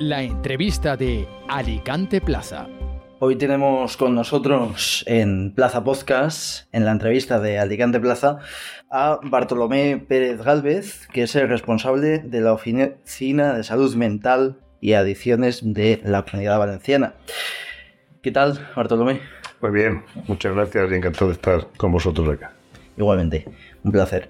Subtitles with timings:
[0.00, 2.66] La entrevista de Alicante Plaza.
[3.20, 8.40] Hoy tenemos con nosotros en Plaza Podcast, en la entrevista de Alicante Plaza,
[8.90, 14.94] a Bartolomé Pérez Galvez, que es el responsable de la Oficina de Salud Mental y
[14.94, 17.14] Adicciones de la Comunidad Valenciana.
[18.20, 19.20] ¿Qué tal, Bartolomé?
[19.60, 22.52] Muy bien, muchas gracias y encantado de estar con vosotros acá.
[22.96, 23.46] Igualmente,
[23.84, 24.28] un placer.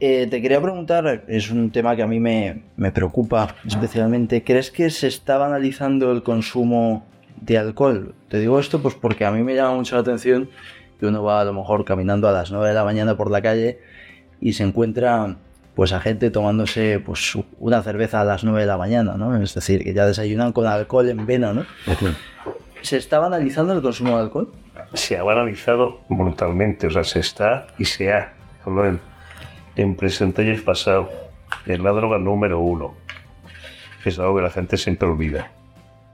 [0.00, 4.42] Eh, te quería preguntar, es un tema que a mí me, me, preocupa especialmente.
[4.42, 7.06] ¿Crees que se estaba analizando el consumo
[7.40, 8.14] de alcohol?
[8.28, 10.50] Te digo esto pues porque a mí me llama mucho la atención
[10.98, 13.40] que uno va a lo mejor caminando a las 9 de la mañana por la
[13.40, 13.78] calle
[14.40, 15.36] y se encuentra
[15.74, 19.36] pues a gente tomándose pues una cerveza a las 9 de la mañana, ¿no?
[19.36, 21.64] Es decir, que ya desayunan con alcohol en vena, ¿no?
[22.82, 24.52] ¿Se estaba analizando el consumo de alcohol?
[24.92, 28.34] Se ha analizado brutalmente, o sea, se está y se ha.
[28.66, 29.00] En,
[29.76, 29.96] en
[30.36, 31.10] el pasado.
[31.66, 32.94] Es la droga número uno.
[34.04, 35.50] Es algo que la gente siempre olvida.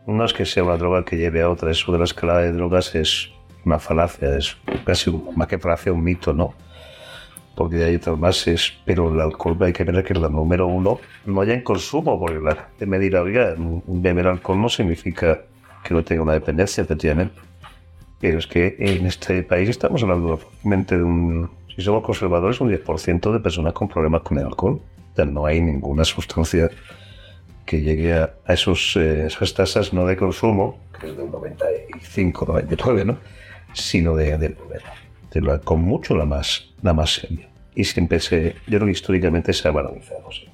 [0.07, 2.53] No es que sea una droga que lleve a otra, eso de la escalada de
[2.53, 3.31] drogas es
[3.65, 6.55] una falacia, es casi más que falacia, un mito, ¿no?
[7.55, 10.67] Porque hay otras más, es, pero el alcohol hay que ver que es la número
[10.67, 13.55] uno, no haya en consumo, porque la gente me dirá, oiga,
[13.87, 15.43] beber alcohol no significa
[15.85, 17.35] que no tenga una dependencia, efectivamente.
[18.21, 23.33] Pero es que en este país estamos hablando de un, si somos conservadores, un 10%
[23.33, 24.81] de personas con problemas con el alcohol.
[25.13, 26.71] O sea, no hay ninguna sustancia
[27.67, 33.05] que llegue a, esos, eh, esas tasas no de consumo, que es del 95, 99,
[33.05, 33.19] ¿no?
[33.73, 34.57] sino de, de,
[35.31, 37.49] de, la, con mucho la más, la más seria.
[37.75, 40.31] Y siempre se, yo creo que históricamente se ha banalizado.
[40.33, 40.49] ¿sí?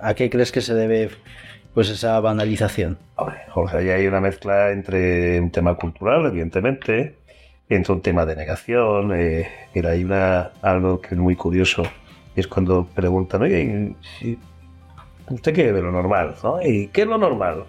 [0.00, 1.10] ¿A qué crees que se debe
[1.74, 2.98] pues esa banalización?
[3.54, 7.16] O sea, ya hay una mezcla entre un tema cultural, evidentemente,
[7.68, 9.12] entre un tema de negación.
[9.14, 11.82] Eh, mira, hay una, algo que es muy curioso,
[12.34, 13.94] es cuando preguntan, oye,
[15.28, 16.34] ¿usted qué ve lo normal?
[16.42, 16.62] ¿no?
[16.62, 17.64] ¿Y qué es lo normal?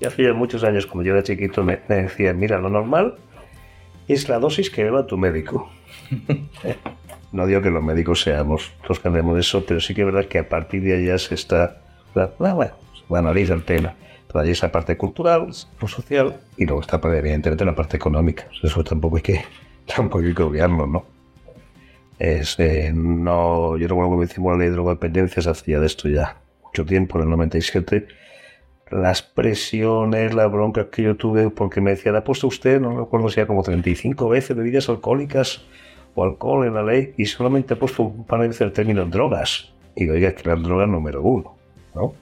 [0.00, 3.16] Y hace ya muchos años, cuando yo era chiquito, me, me decían, mira, lo normal
[4.08, 5.70] es la dosis que beba tu médico.
[7.32, 10.26] no digo que los médicos seamos los que de eso, pero sí que es verdad
[10.26, 11.78] que a partir de allá se está...
[12.14, 12.72] Bueno,
[13.08, 13.94] bueno, analiza el tema.
[14.28, 15.48] Todavía esa parte cultural,
[15.80, 18.48] lo social, y luego está, pues, evidentemente, la parte económica.
[18.62, 19.44] Eso tampoco hay que,
[19.94, 21.04] tampoco hay que obviarlo, ¿no?
[22.18, 26.08] Es, eh, no, yo recuerdo que hicimos la ley de drogodependencias hace ya de esto
[26.08, 28.06] ya mucho tiempo, en el 97.
[28.90, 33.28] Las presiones, la bronca que yo tuve, porque me decían, ha puesto usted, no recuerdo
[33.28, 35.64] si era como 35 veces bebidas alcohólicas
[36.14, 39.04] o alcohol en la ley, y solamente ha puesto un par de veces el término
[39.04, 39.72] drogas.
[39.94, 41.56] Y digo, oiga, es que la droga número uno,
[41.94, 42.14] ¿no?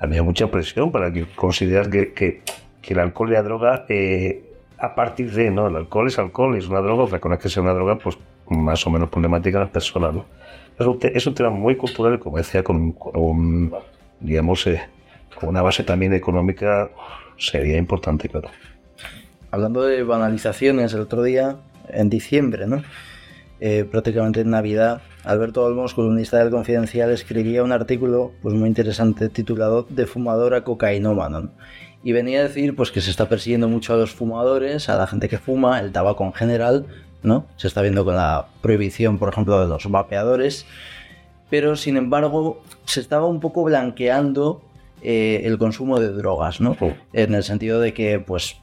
[0.00, 2.42] Había mucha presión para que considerar que, que,
[2.88, 4.42] el alcohol y droga, eh,
[4.78, 5.68] a partir de, ¿no?
[5.68, 8.18] El alcohol es alcohol, es una droga, otra es que sea una droga, pues
[8.48, 10.24] más o menos problemática a las personas, ¿no?
[11.02, 13.70] Es un, tema muy cultural, como decía, con, con
[14.18, 14.80] digamos, eh,
[15.38, 16.88] con una base también económica
[17.36, 18.48] sería importante, claro.
[19.50, 22.82] Hablando de banalizaciones, el otro día, en diciembre, ¿no?
[23.60, 29.28] Eh, prácticamente en Navidad, Alberto Olmos, columnista del Confidencial, escribía un artículo pues, muy interesante
[29.28, 31.40] titulado De fumador a cocainómano.
[31.42, 31.50] ¿no?
[32.02, 35.06] Y venía a decir pues, que se está persiguiendo mucho a los fumadores, a la
[35.06, 36.86] gente que fuma, el tabaco en general,
[37.22, 37.46] ¿no?
[37.56, 40.64] Se está viendo con la prohibición, por ejemplo, de los vapeadores.
[41.50, 44.62] Pero, sin embargo, se estaba un poco blanqueando
[45.02, 46.76] eh, el consumo de drogas, ¿no?
[47.12, 48.56] En el sentido de que, pues,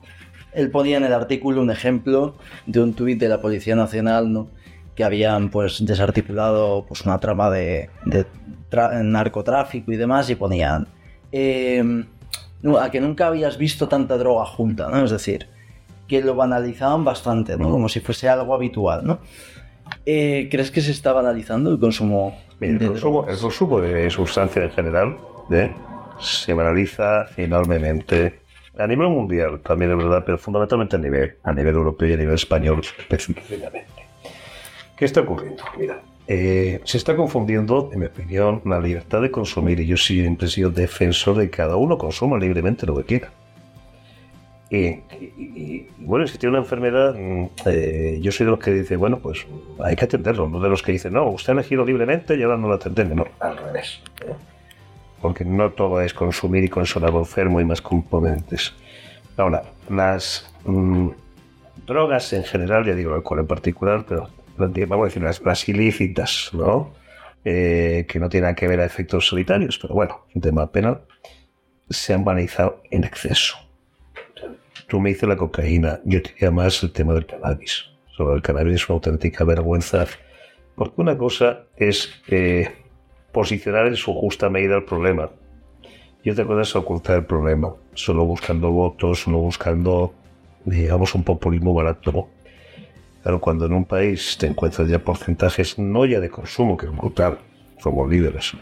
[0.54, 2.36] él ponía en el artículo un ejemplo
[2.66, 4.48] de un tuit de la Policía Nacional, ¿no?
[4.98, 8.26] Que habían pues desarticulado pues una trama de, de
[9.04, 10.88] narcotráfico y demás y ponían
[11.32, 12.04] eh,
[12.82, 15.06] a que nunca habías visto tanta droga junta, ¿no?
[15.06, 15.48] Es decir,
[16.08, 17.70] que lo banalizaban bastante, ¿no?
[17.70, 19.20] Como si fuese algo habitual, ¿no?
[20.04, 22.36] Eh, ¿Crees que se está banalizando el consumo?
[22.60, 25.18] Mira, el, consumo el consumo de sustancias en general
[25.52, 25.72] ¿eh?
[26.20, 28.40] se banaliza enormemente
[28.80, 32.18] a nivel mundial, también es verdad, pero fundamentalmente a nivel, a nivel europeo y a
[32.18, 33.97] nivel español específicamente.
[34.98, 35.64] ¿Qué está ocurriendo?
[35.78, 40.48] Mira, eh, se está confundiendo, en mi opinión, la libertad de consumir, y yo siempre
[40.48, 43.32] he sido defensor de que cada uno consuma libremente lo que quiera.
[44.70, 45.04] Y, y,
[45.38, 47.16] y, bueno, si tiene una enfermedad,
[47.66, 49.46] eh, yo soy de los que dice, bueno, pues
[49.82, 52.58] hay que atenderlo, no de los que dicen, no, usted ha elegido libremente y ahora
[52.58, 54.02] no lo atendemos, no, al revés.
[54.26, 54.34] ¿eh?
[55.22, 58.74] Porque no todo es consumir y consolar enfermo y más componentes.
[59.38, 61.10] Ahora, las mmm,
[61.86, 65.68] drogas en general, ya digo, el alcohol en particular, pero vamos a decir, las, las
[65.70, 66.94] ilícitas, ¿no?
[67.46, 71.02] Eh, que no tienen que ver a efectos solitarios, pero bueno, un tema penal,
[71.90, 73.58] se han banalizado en exceso.
[74.88, 77.86] Tú me dices la cocaína, yo te diría más el tema del cannabis.
[78.18, 80.06] Sobre el cannabis es una auténtica vergüenza,
[80.76, 82.70] porque una cosa es eh,
[83.32, 85.30] posicionar en su justa medida el problema,
[86.24, 90.14] Y otra cosa es ocultar el problema, solo buscando votos, solo buscando,
[90.66, 92.28] digamos, un populismo barato.
[93.24, 96.92] Claro, cuando en un país te encuentras ya porcentajes, no ya de consumo, que es
[96.92, 97.40] brutal,
[97.80, 98.54] somos líderes,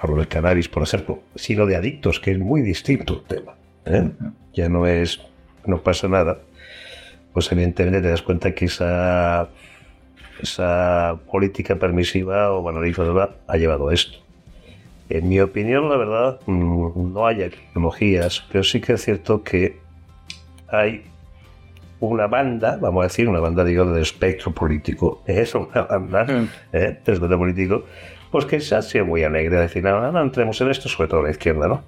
[0.00, 3.54] hablo del cannabis, por ejemplo, sino de adictos, que es muy distinto el tema.
[3.86, 4.10] ¿eh?
[4.54, 5.20] Ya no es,
[5.64, 6.38] no pasa nada,
[7.32, 9.48] pues evidentemente te das cuenta que esa,
[10.40, 14.18] esa política permisiva o banalizadora ha llevado a esto.
[15.08, 19.78] En mi opinión, la verdad, mm, no hay tecnologías, pero sí que es cierto que
[20.68, 21.04] hay
[22.00, 25.22] una banda, vamos a decir, una banda, digo, de espectro político.
[25.26, 26.48] Es una banda mm.
[26.72, 27.00] ¿eh?
[27.04, 27.84] de espectro político,
[28.30, 31.22] pues que se hace muy alegre de decir, no, no, entremos en esto, sobre todo
[31.22, 31.82] la izquierda, ¿no?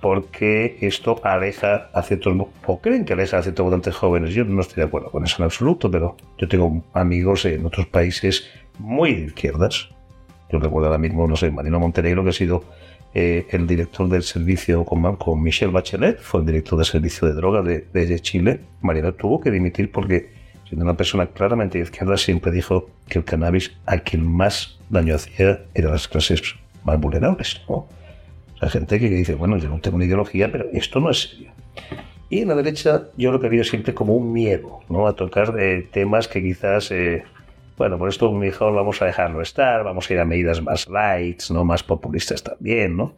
[0.00, 2.34] Porque esto aleja a ciertos,
[2.66, 4.34] o creen que aleja a ciertos votantes jóvenes.
[4.34, 7.86] Yo no estoy de acuerdo con eso en absoluto, pero yo tengo amigos en otros
[7.86, 9.88] países muy de izquierdas.
[10.52, 12.64] Yo recuerdo ahora mismo, no sé, Marino Montenegro, que ha sido
[13.14, 17.34] eh, el director del servicio con, con, Michelle Bachelet, fue el director del servicio de
[17.34, 18.60] drogas de, de, Chile.
[18.80, 20.30] Mariana tuvo que dimitir porque,
[20.68, 25.14] siendo una persona claramente de izquierda, siempre dijo que el cannabis a quien más daño
[25.14, 26.42] hacía era las clases
[26.82, 27.62] más vulnerables.
[27.68, 27.86] ¿no?
[28.58, 31.52] Sea, gente que dice, bueno, yo no tengo una ideología, pero esto no es serio.
[32.30, 35.06] Y en la derecha yo lo que ha siempre como un miedo ¿no?
[35.06, 37.22] a tocar eh, temas que quizás eh,
[37.76, 41.50] bueno, por esto mejor vamos a dejarlo estar, vamos a ir a medidas más lights,
[41.50, 41.64] ¿no?
[41.64, 43.14] Más populistas también, ¿no?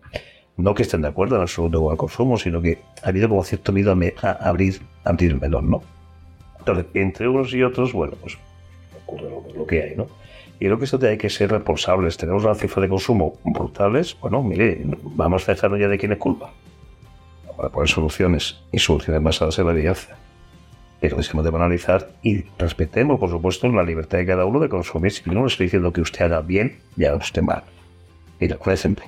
[0.56, 3.44] No que estén de acuerdo en absoluto con el consumo, sino que ha habido como
[3.44, 5.82] cierto miedo a, abrir, abrir el melón, ¿no?
[6.58, 8.38] Entonces, entre unos y otros, bueno, pues
[9.02, 10.06] ocurre lo, que hay, ¿no?
[10.58, 12.16] Y creo que esto hay que ser responsables.
[12.16, 14.16] Tenemos una cifra de consumo brutales.
[14.18, 16.50] Bueno, mire, vamos a dejarnos ya de quién es culpa.
[17.58, 20.16] Para poner soluciones y soluciones basadas en la evidencia
[21.00, 25.12] pero dejemos de banalizar y respetemos, por supuesto, la libertad de cada uno de consumir.
[25.12, 27.62] Si no le estoy diciendo que usted haga bien y haga usted mal.
[28.40, 29.04] Mira, por ejemplo,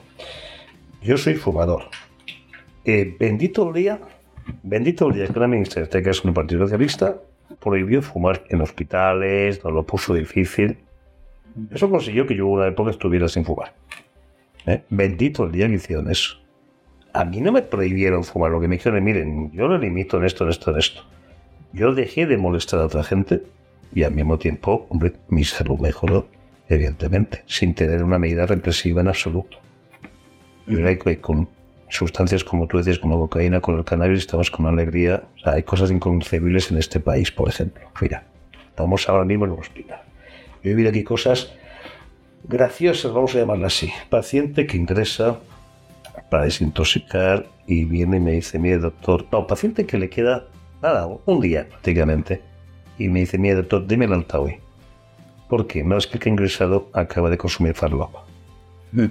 [1.03, 1.85] yo soy fumador.
[2.85, 4.01] Eh, bendito el día,
[4.63, 7.17] bendito el día que la ministra, este que es un partido socialista,
[7.61, 10.79] prohibió fumar en hospitales, nos lo puso difícil.
[11.71, 13.73] Eso consiguió que yo una época estuviera sin fumar.
[14.67, 14.83] ¿Eh?
[14.91, 16.37] Bendito el día que hicieron eso.
[17.15, 20.25] A mí no me prohibieron fumar, lo que me dijeron, miren, yo lo limito en
[20.25, 21.03] esto, en esto, en esto
[21.73, 23.43] yo dejé de molestar a otra gente
[23.95, 26.29] y al mismo tiempo, hombre, mi salud mejoró,
[26.69, 29.59] evidentemente, sin tener una medida represiva en absoluto.
[30.67, 31.49] Yo era con
[31.89, 35.25] sustancias como tú dices, como cocaína, con el cannabis, estamos con alegría.
[35.45, 37.83] Hay cosas inconcebibles en este país, por ejemplo.
[38.01, 38.25] Mira,
[38.69, 40.01] estamos ahora mismo en el hospital.
[40.63, 41.53] Yo he vivido aquí cosas
[42.45, 43.91] graciosas, vamos a llamarlas así.
[44.11, 45.39] Paciente que ingresa
[46.31, 50.47] para desintoxicar y viene y me dice, mire doctor, no, paciente que le queda
[50.83, 52.43] nada, un día prácticamente.
[52.99, 54.57] Y me dice, mira doctor, dime el Altawi.
[55.49, 55.83] ¿Por qué?
[55.83, 58.25] No, que el que ha ingresado acaba de consumir farlopa.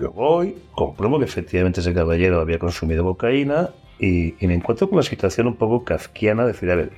[0.00, 5.04] Yo voy, compruebo que efectivamente ese caballero había consumido cocaína y, me encuentro con una
[5.04, 6.90] situación un poco kafkiana de decir, a ver,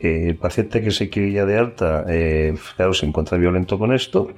[0.00, 3.92] eh, el paciente que se quiere ya de alta, eh, claro, se encuentra violento con
[3.92, 4.30] esto,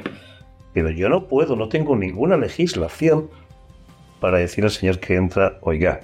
[0.73, 3.31] pero yo no puedo, no tengo ninguna legislación
[4.21, 6.01] para decir al señor que entra, oiga,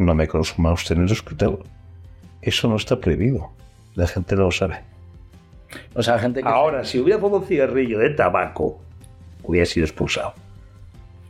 [0.00, 1.58] no me consuma usted en el hospital.
[2.42, 3.50] Eso no está prohibido.
[3.94, 4.80] La gente no lo sabe.
[5.94, 8.80] O sea, gente Ahora, si hubiera fumado un cigarrillo de tabaco,
[9.42, 10.34] hubiera sido expulsado.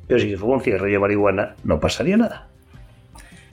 [0.07, 2.49] Pero si fuma un cigarrillo de marihuana, no pasaría nada.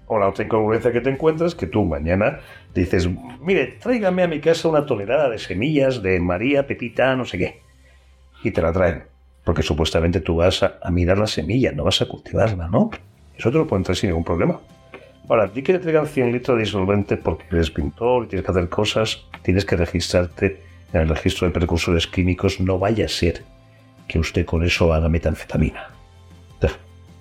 [0.06, 2.40] O la otra incongruencia que te encuentras que tú mañana
[2.74, 3.10] dices,
[3.42, 7.62] mire, tráigame a mi casa una tonelada de semillas de María, Pepita, no sé qué.
[8.44, 9.04] Y te la traen.
[9.44, 12.92] Porque supuestamente tú vas a, mirar la semilla, no vas a cultivarla, ¿no?
[13.36, 14.60] Eso te lo pueden traer sin ningún problema.
[15.30, 18.52] Ahora, ti que te traigan 100 litros de disolvente porque eres pintor y tienes que
[18.52, 20.62] hacer cosas, tienes que registrarte
[20.94, 22.62] en el registro de precursores químicos.
[22.62, 23.44] No vaya a ser
[24.08, 25.90] que usted con eso haga metanfetamina.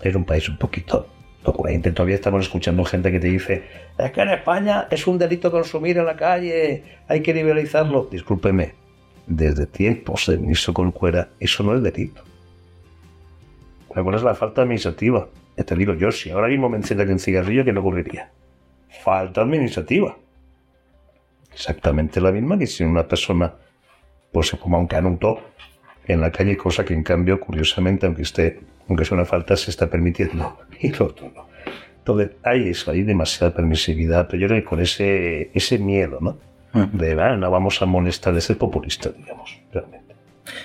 [0.02, 1.08] Es un país un poquito
[1.42, 1.90] ocurrente.
[1.90, 3.64] Todavía estamos escuchando gente que te dice:
[3.98, 8.08] Es que en España es un delito consumir en la calle, hay que liberalizarlo.
[8.10, 8.74] Discúlpeme,
[9.26, 12.22] desde tiempos del ministro Concuera, eso no es delito.
[13.94, 15.26] La es la falta administrativa.
[15.56, 18.30] Ya te digo yo, si ahora mismo me enciendan un cigarrillo, ¿qué me ocurriría?
[19.02, 20.16] Falta administrativa.
[21.52, 23.54] Exactamente la misma que si una persona
[24.32, 25.40] pues se fuma un canuto
[26.06, 29.70] en la calle, cosa que en cambio, curiosamente, aunque esté, aunque sea una falta, se
[29.70, 30.58] está permitiendo.
[30.80, 31.46] Y lo otro no.
[31.98, 36.38] Entonces, hay eso, hay demasiada permisividad, pero yo creo que con ese, ese miedo, ¿no?
[36.92, 40.05] De, ah, no vamos a molestar de ser populista, digamos, realmente.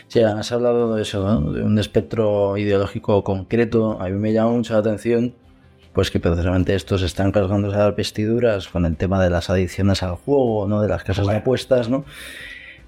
[0.08, 3.98] Sí, has hablado de eso, de un espectro ideológico concreto.
[4.02, 5.34] A mí me llama mucho la atención
[5.94, 10.16] pues que precisamente estos están cargándose las vestiduras con el tema de las adicciones al
[10.16, 10.82] juego, ¿no?
[10.82, 12.06] de las casas de apuestas, ¿no?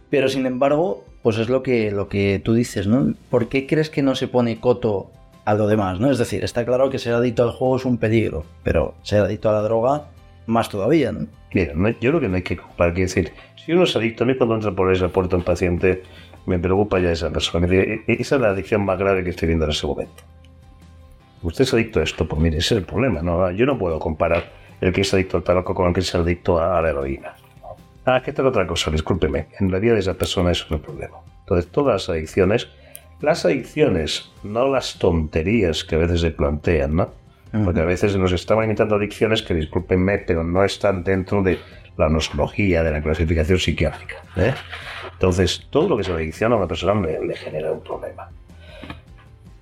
[0.10, 3.14] Pero sin embargo, pues es lo que, lo que tú dices, ¿no?
[3.30, 5.12] ¿Por qué crees que no se pone coto
[5.44, 6.12] a lo demás, ¿no?
[6.12, 9.50] Es decir, está claro que ser adicto al juego es un peligro, pero ser adicto
[9.50, 10.06] a la droga
[10.46, 11.28] más todavía, ¿no?
[11.54, 14.28] Mira, yo creo que no hay que comparar, quiero decir, si uno es adicto, a
[14.28, 16.04] mí cuando entra por esa puerta un paciente,
[16.46, 17.68] me preocupa ya esa persona.
[17.68, 20.24] E-, esa es la adicción más grave que estoy viendo en ese momento.
[21.42, 23.52] Usted es adicto a esto, pues mire, ese es el problema, ¿no?
[23.52, 26.62] Yo no puedo comparar el que es adicto al tabaco con el que es adicto
[26.62, 27.36] a la heroína.
[28.06, 29.48] Ah, que tal otra cosa, discúlpeme.
[29.60, 31.18] En la vida de esa persona eso no es el problema.
[31.40, 32.70] Entonces, todas las adicciones,
[33.22, 37.10] las adicciones, no las tonterías que a veces se plantean, ¿no?
[37.64, 41.60] Porque a veces nos estamos imitando adicciones que, discúlpenme, pero no están dentro de
[41.98, 44.16] la nosología, de la clasificación psiquiátrica.
[44.36, 44.54] ¿eh?
[45.14, 48.30] Entonces, todo lo que se adicciona a una persona le, genera un problema.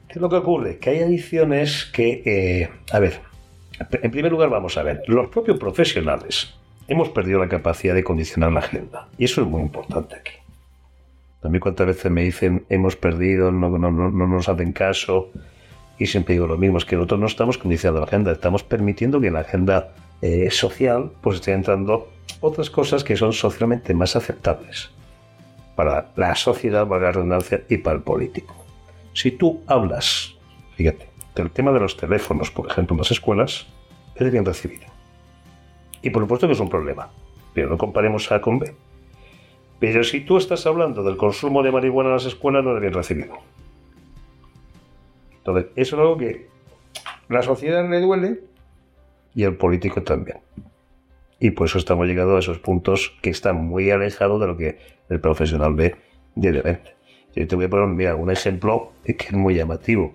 [0.07, 0.77] ¿Qué es lo que ocurre?
[0.77, 3.21] Que hay adicciones que, eh, a ver,
[3.91, 6.53] en primer lugar vamos a ver, los propios profesionales
[6.87, 9.07] hemos perdido la capacidad de condicionar la agenda.
[9.17, 10.33] Y eso es muy importante aquí.
[11.41, 15.31] También cuántas veces me dicen hemos perdido, no, no, no, no nos hacen caso,
[15.97, 19.21] y siempre digo lo mismo, es que nosotros no estamos condicionando la agenda, estamos permitiendo
[19.21, 22.09] que la agenda eh, social pues estén entrando
[22.39, 24.91] otras cosas que son socialmente más aceptables
[25.75, 28.55] para la sociedad, para la redundancia, y para el político.
[29.13, 30.35] Si tú hablas,
[30.75, 33.67] fíjate, del tema de los teléfonos, por ejemplo, en las escuelas,
[34.15, 34.85] es bien recibido.
[36.01, 37.09] Y por supuesto que es un problema,
[37.53, 38.73] pero no comparemos A con B.
[39.79, 42.93] Pero si tú estás hablando del consumo de marihuana en las escuelas, no es bien
[42.93, 43.37] recibido.
[45.37, 46.47] Entonces, eso es algo que
[47.29, 48.41] la sociedad le duele
[49.33, 50.37] y el político también.
[51.41, 54.77] Y por eso estamos llegando a esos puntos que están muy alejados de lo que
[55.09, 55.95] el profesional ve
[56.35, 56.95] diariamente.
[57.35, 60.13] Yo te voy a poner un ejemplo que es muy llamativo.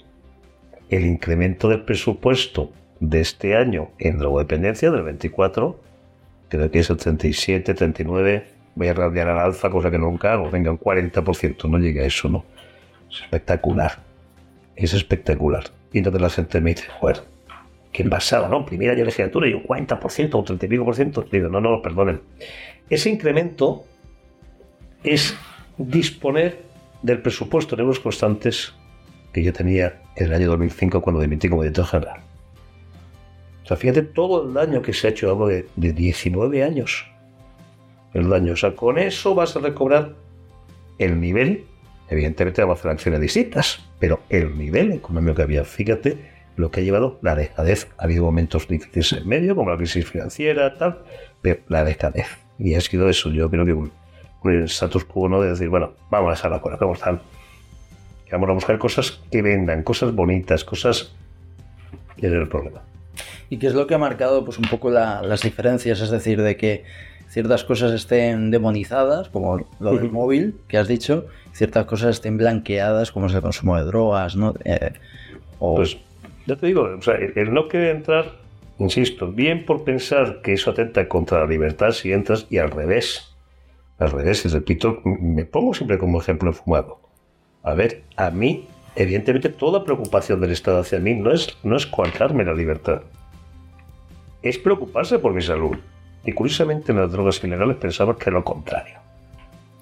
[0.88, 5.78] El incremento del presupuesto de este año en drogodependencia, del 24,
[6.48, 10.50] creo que es el 37, 39, voy a radiar al alza, cosa que nunca hago,
[10.50, 12.44] venga, un 40%, no llega a eso, ¿no?
[13.10, 14.06] Es espectacular
[14.76, 15.64] es espectacular.
[15.92, 17.22] Y entonces la gente me dice, joder,
[17.96, 18.66] qué pasada, ¿no?
[18.66, 21.22] Primera legislatura y un 40% o 30 y pico por ciento.
[21.32, 22.20] Digo, no, no, perdonen.
[22.90, 23.84] Ese incremento
[25.02, 25.34] es
[25.78, 26.60] disponer
[27.00, 28.74] del presupuesto en euros constantes
[29.32, 32.20] que yo tenía en el año 2005 cuando dimití como director general.
[33.64, 37.06] O sea, fíjate todo el daño que se ha hecho, hablo de, de 19 años.
[38.12, 38.52] El daño.
[38.52, 40.14] O sea, con eso vas a recobrar
[40.98, 41.64] el nivel
[42.08, 46.80] Evidentemente vamos a hacer acciones distintas, pero el nivel económico que había, fíjate lo que
[46.80, 47.88] ha llevado la dejadez.
[47.98, 50.98] Ha habido momentos difíciles en medio, como la crisis financiera, tal,
[51.42, 52.26] pero la dejadez.
[52.58, 53.92] Y ha sido eso, yo creo que un,
[54.64, 55.40] status quo ¿no?
[55.40, 57.20] de decir, bueno, vamos a dejar la cosa como están.
[58.30, 61.12] vamos a buscar cosas que vendan, cosas bonitas, cosas...
[62.16, 62.80] que es el problema.
[63.50, 66.00] ¿Y qué es lo que ha marcado pues, un poco las diferencias?
[66.00, 66.84] Es decir, de que
[67.28, 73.12] ciertas cosas estén demonizadas, como lo del móvil que has dicho, ciertas cosas estén blanqueadas,
[73.12, 74.54] como es el consumo de drogas, ¿no?
[74.64, 74.92] Eh,
[75.58, 75.98] pues
[76.46, 78.36] ya te digo, o sea, el no querer entrar,
[78.78, 83.34] insisto, bien por pensar que eso atenta contra la libertad si entras y al revés.
[83.98, 87.00] Al revés, y repito, me pongo siempre como ejemplo el fumado.
[87.62, 91.86] A ver, a mí, evidentemente, toda preocupación del Estado hacia mí no es, no es
[91.86, 93.02] coartarme la libertad.
[94.42, 95.76] Es preocuparse por mi salud.
[96.24, 98.98] Y curiosamente en las drogas ilegales pensamos que es lo contrario.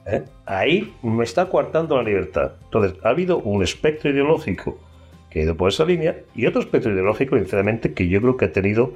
[0.06, 0.22] ¿eh?
[0.46, 2.52] Ahí me está coartando la libertad.
[2.64, 4.78] Entonces, ha habido un espectro ideológico
[5.34, 8.44] que ha ido por esa línea y otro espectro ideológico, sinceramente, que yo creo que
[8.44, 8.94] ha tenido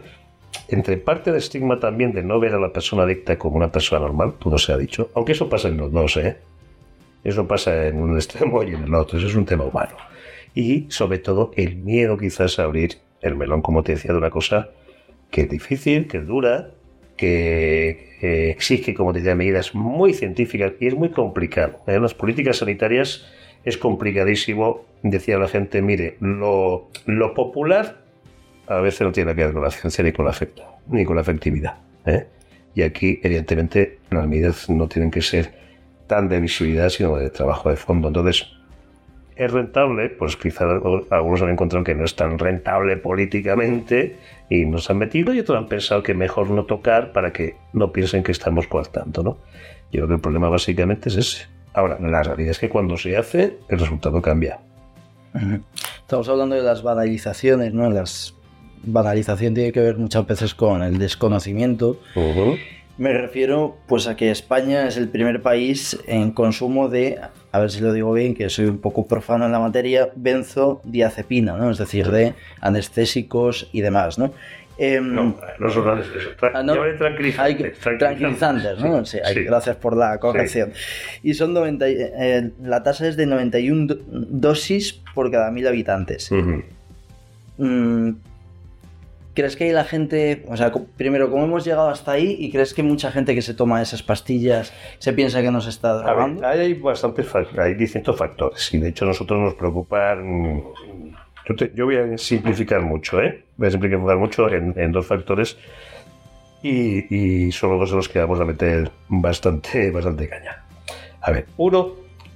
[0.68, 4.02] entre parte de estigma también de no ver a la persona adicta como una persona
[4.02, 6.36] normal, todo se ha dicho, aunque eso pasa en los dos, ¿eh?
[7.24, 9.96] Eso pasa en un extremo y en el otro, eso es un tema humano.
[10.54, 14.30] Y sobre todo el miedo quizás a abrir el melón, como te decía, de una
[14.30, 14.70] cosa
[15.32, 16.70] que es difícil, que es dura,
[17.16, 21.80] que exige, como te decía, medidas muy científicas y es muy complicado.
[21.88, 23.26] En las políticas sanitarias
[23.68, 27.98] es complicadísimo decir a la gente, mire, lo, lo popular
[28.66, 31.16] a veces no tiene que ver con la ciencia ni con la, afecta, ni con
[31.16, 31.78] la efectividad.
[32.04, 32.26] ¿eh?
[32.74, 35.52] Y aquí, evidentemente, las medidas no tienen que ser
[36.06, 38.08] tan de visibilidad, sino de trabajo de fondo.
[38.08, 38.46] Entonces,
[39.36, 40.64] es rentable, pues quizá
[41.10, 44.16] algunos han encontrado que no es tan rentable políticamente
[44.50, 47.92] y nos han metido y otros han pensado que mejor no tocar para que no
[47.92, 49.38] piensen que estamos coartando, ¿no?
[49.92, 51.57] Yo creo que el problema básicamente es ese.
[51.78, 54.58] Ahora, la realidad es que cuando se hace, el resultado cambia.
[56.00, 57.88] Estamos hablando de las banalizaciones, ¿no?
[57.88, 58.34] Las
[58.82, 62.00] banalización tiene que ver muchas veces con el desconocimiento.
[62.96, 67.20] Me refiero pues a que España es el primer país en consumo de,
[67.52, 71.56] a ver si lo digo bien, que soy un poco profano en la materia, benzodiazepina,
[71.56, 71.70] ¿no?
[71.70, 74.32] Es decir, de anestésicos y demás, ¿no?
[74.80, 76.62] Em, no, no son anestésicos, ah,
[76.96, 78.78] tranquilizantes, tranquilizantes.
[78.78, 79.04] ¿no?
[79.04, 80.72] Sí, Gracias por la corrección.
[81.24, 86.30] Y son 90, eh, la tasa es de 91 dosis por cada mil habitantes.
[87.56, 88.10] mm,
[89.38, 92.36] ¿crees que hay la gente, o sea, primero, ¿cómo hemos llegado hasta ahí?
[92.40, 95.92] ¿Y crees que mucha gente que se toma esas pastillas se piensa que nos está
[95.92, 96.44] drogando?
[96.46, 100.64] hay bastantes hay distintos factores y de hecho nosotros nos preocupan...
[101.74, 103.44] Yo, voy a simplificar mucho, ¿eh?
[103.56, 105.56] Voy a simplificar mucho en, dos factores
[106.62, 110.64] y, y son dos de los que vamos a meter bastante, bastante caña.
[111.22, 111.94] A ver, uno,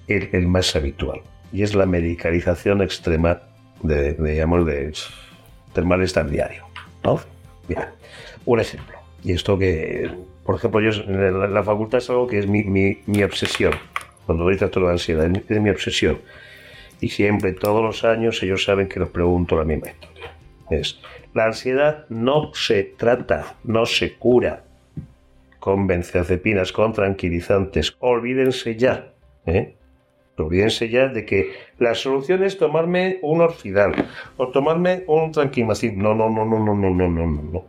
[0.09, 1.21] el, el más habitual,
[1.53, 3.41] y es la medicalización extrema
[3.83, 4.93] de, digamos, de,
[5.75, 6.65] del malestar diario.
[7.05, 7.21] ¿no?
[7.69, 7.93] Mira,
[8.45, 8.97] un ejemplo.
[9.23, 10.11] Y esto que,
[10.45, 13.75] por ejemplo, yo en la, facultad es algo que es mi, mi, obsesión.
[14.27, 16.19] Cuando doy trato de ansiedad, es mi obsesión.
[17.03, 20.33] Y siempre, todos los años, ellos saben que les pregunto la misma historia.
[20.71, 21.01] Es,
[21.35, 24.63] la ansiedad no se trata, no se cura
[25.59, 27.97] con benzodiazepinas, con tranquilizantes.
[27.99, 29.13] Olvídense ya.
[29.47, 29.75] ¿eh?
[30.37, 33.95] Olvídense ya de que la solución es tomarme un orfidal
[34.37, 35.99] o tomarme un tranquimacin.
[35.99, 37.65] No, no, no, no, no, no, no, no, no.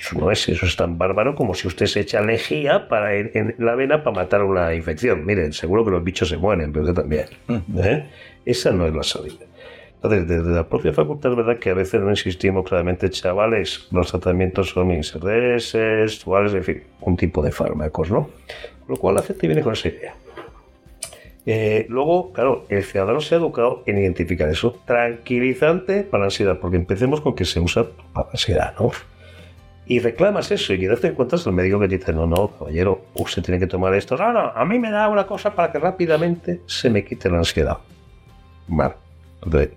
[0.00, 3.32] Eso no es, eso es tan bárbaro como si usted se echa lejía para ir
[3.34, 5.26] en la vena para matar una infección.
[5.26, 7.26] Miren, seguro que los bichos se mueren, pero usted también.
[7.76, 8.06] ¿eh?
[8.46, 9.44] Esa no es la salida.
[9.96, 14.10] Entonces, desde la propia facultad es verdad que a veces no insistimos claramente, chavales, los
[14.10, 18.30] tratamientos son INSRS, duales, en fin, un tipo de fármacos, ¿no?
[18.88, 20.14] Lo cual la gente viene con esa idea.
[21.44, 24.80] Eh, luego, claro, el ciudadano se ha educado en identificar eso.
[24.86, 28.92] Tranquilizante para la ansiedad, porque empecemos con que se usa para la ansiedad, ¿no?
[29.90, 33.06] Y reclamas eso y que te encuentras el médico que te dice, no, no, caballero,
[33.14, 34.16] usted tiene que tomar esto.
[34.16, 37.38] No, no, a mí me da una cosa para que rápidamente se me quite la
[37.38, 37.78] ansiedad.
[38.68, 38.94] Vale.
[39.42, 39.70] Entonces,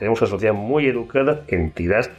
[0.00, 2.10] tenemos una sociedad muy educada en tirar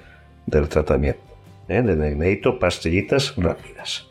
[0.46, 1.20] del tratamiento.
[1.68, 1.82] ¿eh?
[1.82, 4.08] De necesito pastillitas rápidas.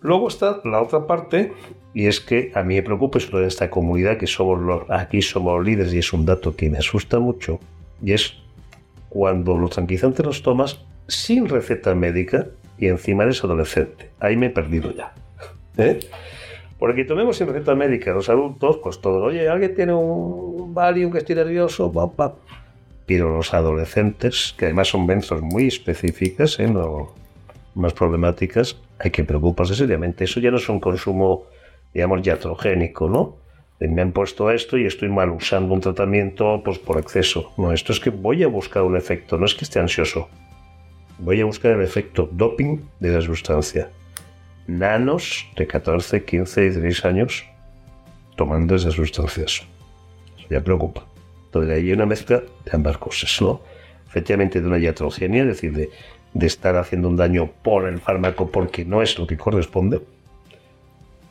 [0.00, 1.52] Luego está la otra parte,
[1.92, 5.20] y es que a mí me preocupa esto de esta comunidad, que somos los, aquí
[5.20, 7.60] somos líderes, y es un dato que me asusta mucho,
[8.02, 8.38] y es
[9.10, 12.46] cuando los tranquilizantes los tomas sin receta médica
[12.78, 14.10] y encima eres adolescente.
[14.20, 15.12] Ahí me he perdido ya.
[15.76, 16.00] ¿Eh?
[16.78, 21.18] Porque tomemos sin receta médica los adultos, pues todo, oye, alguien tiene un Valium que
[21.18, 22.34] estoy nervioso, papá.
[23.06, 26.68] Pero los adolescentes, que además son benzos muy específicas, ¿eh?
[26.68, 27.12] no,
[27.74, 30.24] más problemáticas, hay que preocuparse seriamente.
[30.24, 31.44] Eso ya no es un consumo,
[31.92, 33.36] digamos, iatrogénico, ¿no?
[33.80, 37.52] Me han puesto esto y estoy mal usando un tratamiento pues, por exceso.
[37.56, 40.28] No, esto es que voy a buscar un efecto, no es que esté ansioso.
[41.22, 43.90] Voy a buscar el efecto doping de la sustancia.
[44.66, 47.44] Nanos de 14, 15, 16 años
[48.36, 49.66] tomando esas sustancias.
[50.38, 51.04] Eso ya preocupa.
[51.44, 53.60] Entonces hay una mezcla de ambas cosas, ¿no?
[54.08, 55.90] Efectivamente de una iatrogenia, es decir,
[56.32, 60.00] de estar haciendo un daño por el fármaco porque no es lo que corresponde,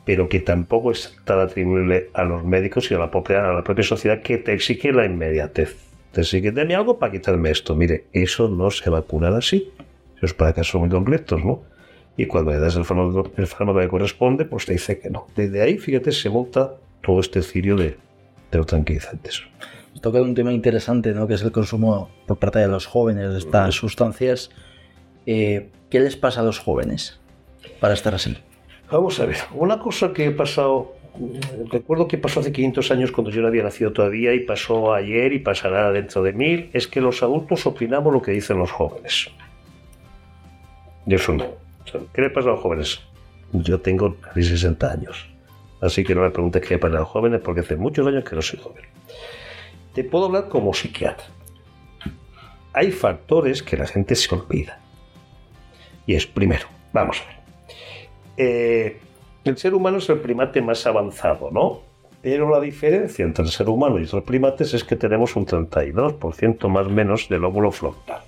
[0.04, 3.82] pero que tampoco está atribuible a los médicos y a la propia, a la propia
[3.82, 5.89] sociedad que te exige la inmediatez.
[6.12, 7.74] Dame algo para quitarme esto.
[7.74, 9.72] Mire, eso no se va a curar así.
[10.16, 11.62] Eso es para casos muy concretos, ¿no?
[12.16, 15.26] Y cuando le das el fármaco, el fármaco que corresponde, pues te dice que no.
[15.34, 17.96] Desde ahí, fíjate, se monta todo este cirio de,
[18.50, 19.42] de los tranquilizantes.
[20.02, 21.26] Toca un tema interesante, ¿no?
[21.26, 24.50] Que es el consumo por parte de los jóvenes de estas sustancias
[25.26, 27.20] eh, ¿qué les pasa a los jóvenes
[27.78, 28.36] para estar así?
[28.90, 30.96] Vamos a ver, una cosa que he pasado,
[31.70, 35.32] recuerdo que pasó hace 500 años cuando yo no había nacido todavía y pasó ayer
[35.32, 39.30] y pasará dentro de mil, es que los adultos opinamos lo que dicen los jóvenes.
[41.06, 41.46] Y eso no.
[42.12, 43.00] ¿Qué le pasa a los jóvenes?
[43.52, 45.28] Yo tengo 60 años,
[45.80, 48.24] así que no me preguntes qué le pasa a los jóvenes porque hace muchos años
[48.24, 48.84] que no soy joven.
[49.94, 51.26] Te puedo hablar como psiquiatra.
[52.72, 54.78] Hay factores que la gente se olvida
[56.06, 57.40] y es, primero, vamos a ver.
[58.36, 59.00] Eh,
[59.44, 61.80] el ser humano es el primate más avanzado, ¿no?
[62.22, 66.68] Pero la diferencia entre el ser humano y otros primates es que tenemos un 32%
[66.68, 68.20] más menos del óvulo frontal.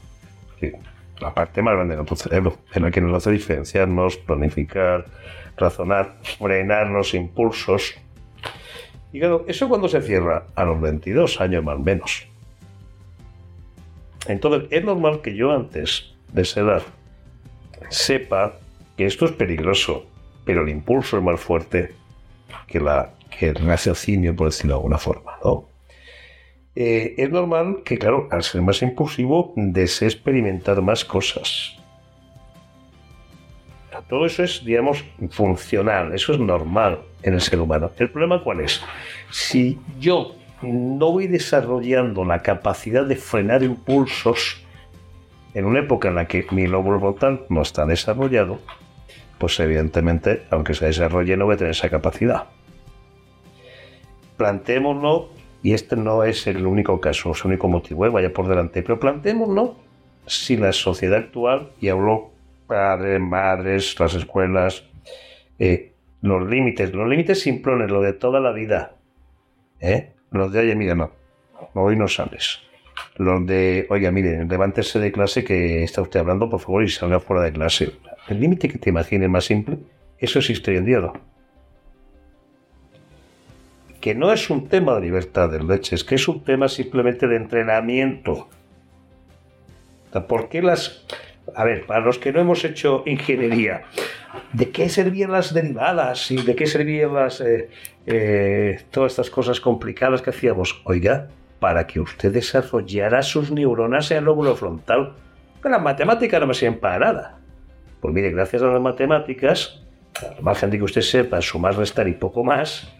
[1.21, 5.05] la parte más grande de nuestro cerebro, en la que nos hace diferenciarnos, planificar,
[5.57, 7.95] razonar, frenar los impulsos.
[9.13, 12.27] Y claro, eso cuando se cierra a los 22 años más menos.
[14.27, 16.83] Entonces, es normal que yo antes de esa edad
[17.91, 18.55] sepa
[18.97, 20.07] que esto es peligroso,
[20.45, 21.95] pero el impulso es más fuerte
[22.67, 25.69] que, la, que el raciocinio, por decirlo de alguna forma, ¿no?
[26.75, 31.77] Eh, es normal que, claro, al ser más impulsivo, desee experimentar más cosas.
[34.09, 37.91] Todo eso es, digamos, funcional, eso es normal en el ser humano.
[37.99, 38.83] ¿El problema cuál es?
[39.31, 44.63] Si yo no voy desarrollando la capacidad de frenar impulsos,
[45.55, 48.61] en una época en la que mi lóbulo frontal no está desarrollado,
[49.43, 52.45] pues evidentemente, aunque se desarrolle, no voy a tener esa capacidad.
[54.37, 55.31] Plantémonos
[55.65, 58.09] y este no es el único caso, es el único motivo, ¿eh?
[58.09, 59.71] vaya por delante, pero planteémonos
[60.27, 62.31] si la sociedad actual, y hablo
[62.69, 64.85] padres, madres, las escuelas,
[65.59, 68.95] eh, los límites, los límites simplones, lo de toda la vida,
[69.81, 70.13] ¿eh?
[70.31, 71.11] los de, oye, mira, no,
[71.75, 72.61] hoy no sales.
[73.17, 77.19] Los de, oiga, mire, levántese de clase que está usted hablando, por favor, y salga
[77.19, 77.93] fuera de clase.
[78.29, 79.79] El límite que te imagines más simple,
[80.19, 81.13] eso existe hoy en día, ¿no?
[84.01, 87.27] Que no es un tema de libertad de leche, es que es un tema simplemente
[87.27, 88.49] de entrenamiento.
[90.29, 91.05] ¿Por qué las...
[91.55, 93.83] A ver, para los que no hemos hecho ingeniería,
[94.53, 97.69] ¿de qué servían las derivadas y de qué servían las, eh,
[98.07, 100.81] eh, todas estas cosas complicadas que hacíamos?
[100.85, 105.15] Oiga, para que usted desarrollara sus neuronas en el lóbulo frontal.
[105.65, 107.42] Las matemáticas no me sirven para nada.
[108.03, 109.81] Pues mire, gracias a las matemáticas,
[110.21, 112.93] al margen de que usted sepa sumar, restar y poco más,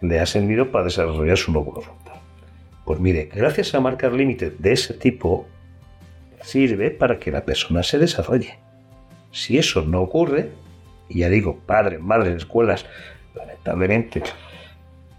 [0.00, 2.14] le ha servido para desarrollar su lóbulo frontal.
[2.84, 5.48] Pues mire, gracias a marcar límites de ese tipo,
[6.40, 8.56] sirve para que la persona se desarrolle.
[9.32, 10.50] Si eso no ocurre,
[11.08, 12.86] y ya digo, padres, madres, escuelas,
[13.34, 14.22] lamentablemente,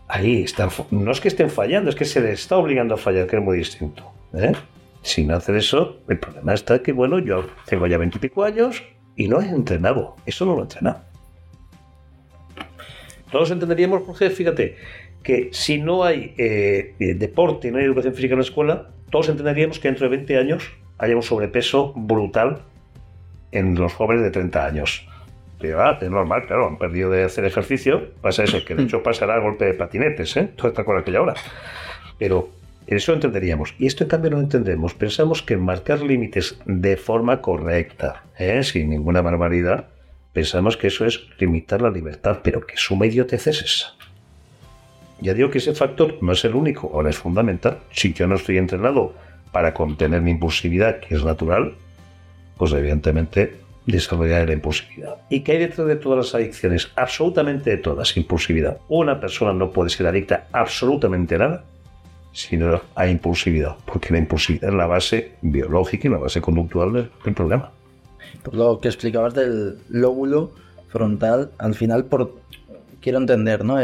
[0.07, 3.27] ahí están, no es que estén fallando, es que se les está obligando a fallar,
[3.27, 4.09] que es muy distinto.
[4.33, 4.53] ¿eh?
[5.01, 8.81] Sin hacer eso, el problema está que, bueno, yo tengo ya veintipico años
[9.15, 10.99] y no he entrenado, eso no lo he entrenado.
[13.31, 14.77] Todos entenderíamos, porque fíjate,
[15.23, 19.29] que si no hay eh, deporte y no hay educación física en la escuela, todos
[19.29, 22.61] entenderíamos que dentro de 20 años haya un sobrepeso brutal
[23.51, 25.07] en los jóvenes de 30 años.
[25.59, 29.01] Pero, ah, es normal, claro, han perdido de hacer ejercicio, pasa eso, que de hecho
[29.01, 30.49] pasará a golpe de patinetes, ¿eh?
[30.55, 31.33] Toda esta cosa aquella hora.
[32.19, 32.49] Pero
[32.87, 33.73] eso entenderíamos.
[33.79, 34.93] Y esto en cambio no entendemos.
[34.93, 38.63] Pensamos que marcar límites de forma correcta, ¿eh?
[38.63, 39.87] sin ninguna barbaridad,
[40.33, 43.93] pensamos que eso es limitar la libertad, pero que suma idiotez es esa.
[45.21, 47.79] Ya digo que ese factor no es el único, o es fundamental.
[47.91, 49.13] Si yo no estoy entrenado
[49.51, 51.73] para contener mi impulsividad, que es natural,
[52.57, 55.15] pues evidentemente desarrollar la impulsividad.
[55.29, 56.91] ¿Y qué hay dentro de todas las adicciones?
[56.95, 58.77] Absolutamente de todas, impulsividad.
[58.89, 61.63] Una persona no puede ser adicta absolutamente nada
[62.35, 66.91] si no hay impulsividad, porque la impulsividad es la base biológica y la base conductual
[66.91, 67.71] del, problema.
[68.43, 70.51] Por lo que explicabas del lóbulo
[70.89, 72.35] frontal, al final, por
[72.99, 73.77] quiero entender, ¿no?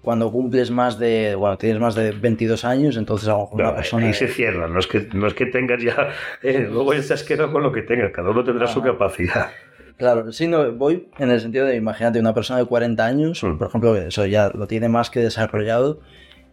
[0.00, 4.06] cuando cumples más de, bueno, tienes más de 22 años, entonces a una persona...
[4.06, 6.08] Ahí se cierra, no es que, no es que tengas ya,
[6.42, 9.50] eh, luego ya estás quedado con lo que tengas, cada uno tendrá su capacidad.
[9.98, 13.58] Claro, sí, no, voy en el sentido de, imagínate, una persona de 40 años, mm.
[13.58, 16.00] por ejemplo, eso ya lo tiene más que desarrollado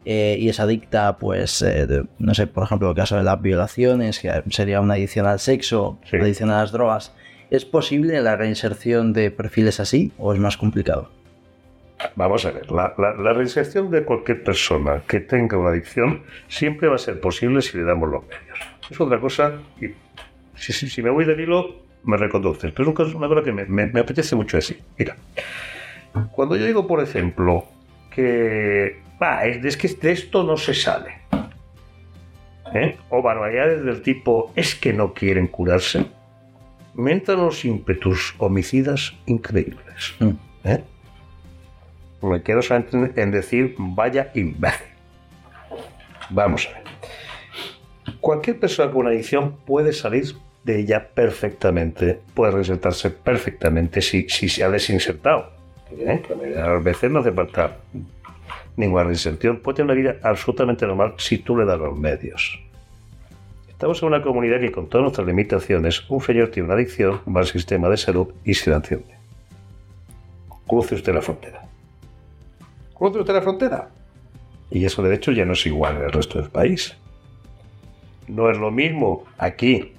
[0.10, 4.20] eh, y es adicta, pues, eh, no sé, por ejemplo, el caso de las violaciones,
[4.20, 7.14] que sería una adicción al sexo, una adicción a las drogas.
[7.50, 11.10] ¿Es posible la reinserción de perfiles así o es más complicado?
[12.16, 17.00] Vamos a ver, la, reinserción de cualquier persona que tenga una adicción siempre va a
[17.00, 18.60] ser posible si le damos los medios.
[18.90, 19.88] Es otra cosa, y
[20.56, 24.56] si, me voy del hilo, me reconduces, pero es una cosa que me, apetece mucho
[24.56, 24.80] decir.
[24.98, 25.18] Mira,
[26.32, 27.66] cuando yo digo, por ejemplo,
[28.10, 31.22] que es que de esto no se sale,
[32.74, 32.98] ¿eh?
[33.10, 36.06] o barbaridades del tipo es que no quieren curarse,
[36.94, 40.16] me entran los ímpetus homicidas increíbles.
[40.20, 40.32] Mm.
[40.64, 40.84] ¿eh?
[42.22, 42.62] me quedo
[43.16, 44.88] en decir vaya imbécil.
[46.30, 46.88] Vamos a ver.
[48.20, 54.50] Cualquier persona con una adicción puede salir de ella perfectamente, puede reinsertarse perfectamente si, si
[54.50, 55.52] se ha desinsertado.
[55.98, 56.22] ¿Eh?
[56.58, 57.78] A veces no hace falta
[58.76, 62.60] ninguna reinserción, puede tener una vida absolutamente normal si tú le das los medios.
[63.68, 67.42] Estamos en una comunidad que con todas nuestras limitaciones, un señor tiene una adicción, va
[67.42, 69.16] al sistema de salud y se la enciende.
[70.66, 71.68] Cruce usted la frontera
[72.98, 73.90] cruce usted la frontera.
[74.70, 76.98] Y eso de hecho ya no es igual en el resto del país.
[78.28, 79.94] No es lo mismo aquí,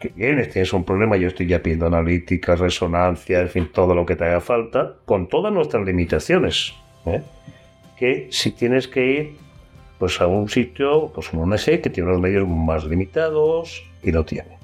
[0.00, 4.06] que vienes, tienes un problema, yo estoy ya pidiendo analíticas, resonancia, en fin, todo lo
[4.06, 6.72] que te haga falta, con todas nuestras limitaciones.
[7.04, 7.22] ¿eh?
[7.96, 9.36] Que si tienes que ir
[9.98, 14.24] pues a un sitio, pues un ONG que tiene unos medios más limitados y no
[14.24, 14.58] tiene.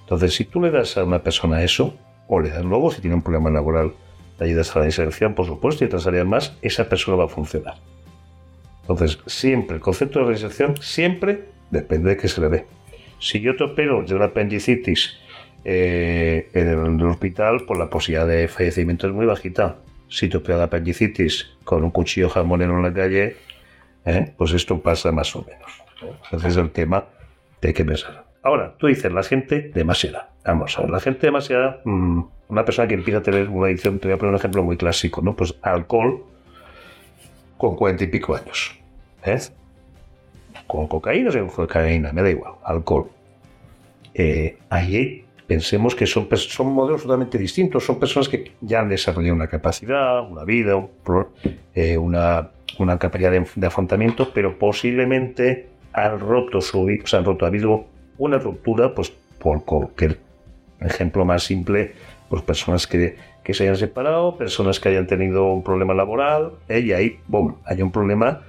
[0.00, 1.94] Entonces, si tú le das a una persona eso,
[2.28, 3.92] o le das luego si tiene un problema laboral,
[4.38, 7.28] de ayudas a la inserción, por supuesto, y otras áreas más, esa persona va a
[7.28, 7.74] funcionar.
[8.82, 12.66] Entonces, siempre, el concepto de reinserción, siempre depende de qué se le dé.
[13.18, 15.18] Si yo te opero de una apendicitis
[15.64, 19.76] eh, en el hospital, pues la posibilidad de fallecimiento es muy bajita.
[20.08, 23.36] Si te opero de apendicitis con un cuchillo jamonero en la calle,
[24.04, 25.70] eh, pues esto pasa más o menos.
[26.24, 27.04] Entonces, el tema
[27.60, 28.24] de que pensar.
[28.42, 30.30] Ahora, tú dices, la gente demasiada.
[30.44, 33.98] Vamos a ver, la gente demasiada, mm, una persona que empieza a tener una adicción,
[33.98, 35.34] te voy a poner un ejemplo muy clásico, ¿no?
[35.36, 36.24] Pues alcohol,
[37.58, 38.78] con cuarenta y pico años.
[39.24, 39.38] ¿eh?
[40.66, 43.10] Con cocaína o sin cocaína, me da igual, alcohol.
[44.14, 44.56] Eh,
[45.48, 50.30] pensemos que son, son modelos totalmente distintos, son personas que ya han desarrollado una capacidad,
[50.30, 50.74] una vida,
[51.74, 57.48] eh, una, una, capacidad de, afrontamiento, pero posiblemente han roto su sea, han roto, ha
[57.48, 57.86] habido
[58.18, 60.18] una ruptura, pues por cualquier
[60.80, 61.92] ejemplo más simple,
[62.28, 66.80] pues personas que, que se hayan separado, personas que hayan tenido un problema laboral, eh,
[66.80, 68.42] y ahí, boom, hay un problema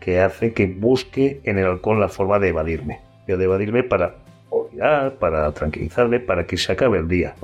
[0.00, 4.16] que hace que busque en el alcohol la forma de evadirme, de evadirme para
[5.18, 7.34] para tranquilizarle, para que se acabe el día.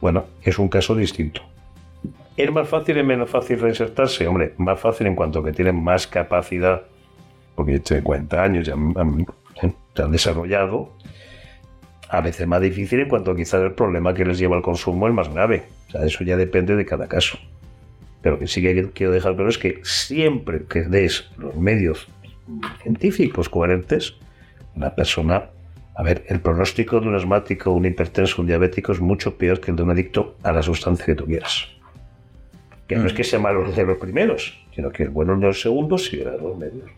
[0.00, 1.42] bueno, es un caso distinto.
[2.36, 4.26] ¿Es más fácil y menos fácil reinsertarse?
[4.26, 6.82] Hombre, más fácil en cuanto que tienen más capacidad,
[7.54, 9.26] porque tienen 40 años, ya han,
[9.96, 10.92] han desarrollado.
[12.08, 15.14] A veces más difícil en cuanto quizás el problema que les lleva al consumo es
[15.14, 15.64] más grave.
[15.88, 17.38] O sea, eso ya depende de cada caso.
[18.22, 22.08] Pero que sí que quiero dejar claro es que siempre que des los medios
[22.82, 24.16] científicos coherentes,
[24.74, 25.50] una persona
[25.94, 29.70] a ver, el pronóstico de un asmático, un hipertenso, un diabético es mucho peor que
[29.70, 31.68] el de un adicto a la sustancia que tú quieras.
[32.86, 35.60] Que no es que sea malo de los primeros, sino que es bueno de los
[35.60, 36.90] segundos y de los medios.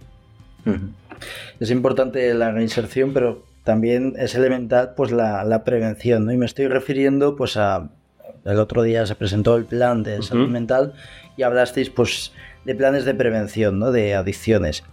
[1.61, 6.33] Es importante la reinserción, pero también es elemental pues la, prevención, ¿no?
[6.33, 7.91] Y me estoy refiriendo pues a
[8.45, 10.95] el otro día se presentó el plan de salud mental
[11.37, 12.33] y hablasteis pues
[12.65, 13.93] de planes de prevención, ¿no?
[13.93, 14.85] De adicciones.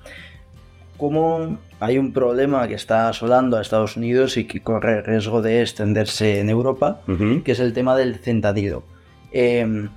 [1.00, 5.62] ¿Cómo hay un problema que está asolando a Estados Unidos y que corre riesgo de
[5.62, 7.02] extenderse en Europa,
[7.46, 8.84] que es el tema del centanilo.
[9.32, 9.90] Em,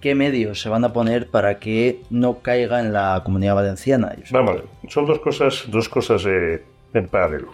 [0.00, 4.14] ¿Qué medios se van a poner para que no caiga en la comunidad valenciana?
[4.30, 6.62] Vamos, son dos cosas, dos cosas eh,
[6.94, 7.48] en paralelo.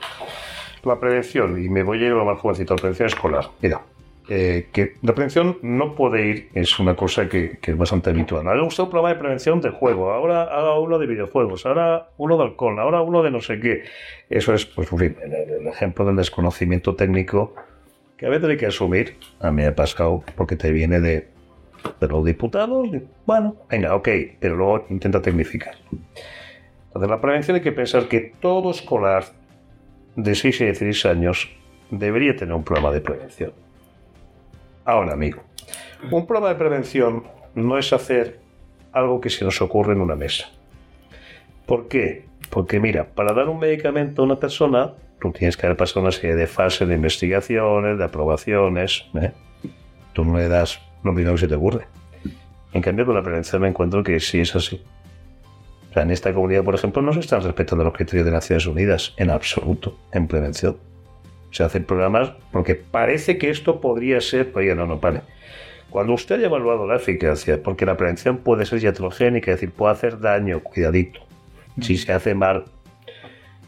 [0.82, 3.46] La prevención, y me voy a ir a lo más jovencito, la prevención escolar.
[3.62, 3.80] Mira,
[4.26, 8.46] eh, que la prevención no puede ir, es una cosa que, es bastante habitual.
[8.46, 12.38] Ahora gusta un programa de prevención de juego, ahora haga uno de videojuegos, ahora uno
[12.38, 13.82] de alcohol, ahora uno de no sé qué.
[14.30, 17.54] Eso es, pues, el, ejemplo del desconocimiento técnico
[18.16, 19.18] que a veces hay que asumir.
[19.40, 21.28] A mí me ha pasado porque te viene de,
[22.00, 22.88] de los diputados.
[23.26, 24.08] Bueno, venga, ok,
[24.40, 25.74] pero luego intenta tecnificar.
[26.86, 29.24] Entonces, la prevención hay que pensar que todo escolar
[30.16, 31.50] de 6 y 16 años
[31.90, 33.63] debería tener un programa de prevención
[34.84, 35.42] Ahora, amigo,
[36.10, 38.40] un programa de prevención no es hacer
[38.92, 40.48] algo que se nos ocurre en una mesa.
[41.64, 42.26] ¿Por qué?
[42.50, 46.12] Porque mira, para dar un medicamento a una persona, tú tienes que haber pasado una
[46.12, 49.06] serie de fases de investigaciones, de aprobaciones.
[49.14, 49.32] ¿eh?
[50.12, 51.86] Tú no le das lo primero que se te ocurre.
[52.74, 54.84] En cambio, con la prevención me encuentro que sí es así.
[55.90, 58.66] O sea, en esta comunidad, por ejemplo, no se están respetando los criterios de Naciones
[58.66, 60.76] Unidas en absoluto en prevención
[61.54, 65.20] se hacen programas porque parece que esto podría ser, oye, no, no, vale.
[65.88, 69.92] Cuando usted haya evaluado la eficacia, porque la prevención puede ser iatrogénica, es decir, puede
[69.92, 71.20] hacer daño, cuidadito,
[71.80, 72.64] si se hace mal,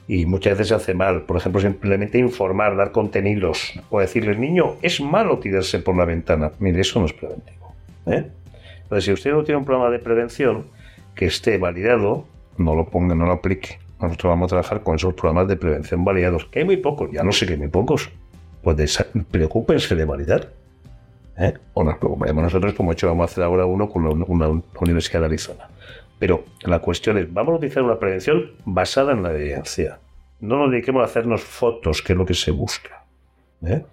[0.09, 4.75] y muchas veces se hace mal, por ejemplo, simplemente informar, dar contenidos, o decirle, niño,
[4.83, 6.51] es malo tirarse por la ventana.
[6.59, 7.73] Mire, eso no es preventivo.
[8.07, 8.27] ¿eh?
[8.83, 10.67] Entonces, si usted no tiene un programa de prevención
[11.15, 12.27] que esté validado,
[12.59, 16.05] no lo ponga, no lo aplique nosotros vamos a trabajar con esos programas de prevención
[16.05, 18.11] validados, que hay muy pocos, ya no sé que hay muy pocos.
[18.63, 20.51] Pues preocúpense de validar.
[21.39, 21.55] ¿eh?
[21.75, 25.27] O nos preocupemos nosotros, como hecho vamos a hacer ahora uno con una, Universidad de
[25.27, 25.69] Arizona.
[26.19, 30.01] Pero la cuestión es, vamos a utilizar una prevención basada en la evidencia.
[30.41, 33.05] No nos dediquemos a hacernos fotos, que es lo que se busca.
[33.65, 33.85] ¿eh?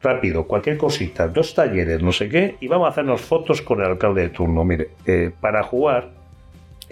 [0.00, 3.86] Rápido, cualquier cosita, dos talleres, no sé qué, y vamos a hacernos fotos con el
[3.86, 4.64] alcalde de turno.
[4.64, 6.21] Mire, eh, para jugar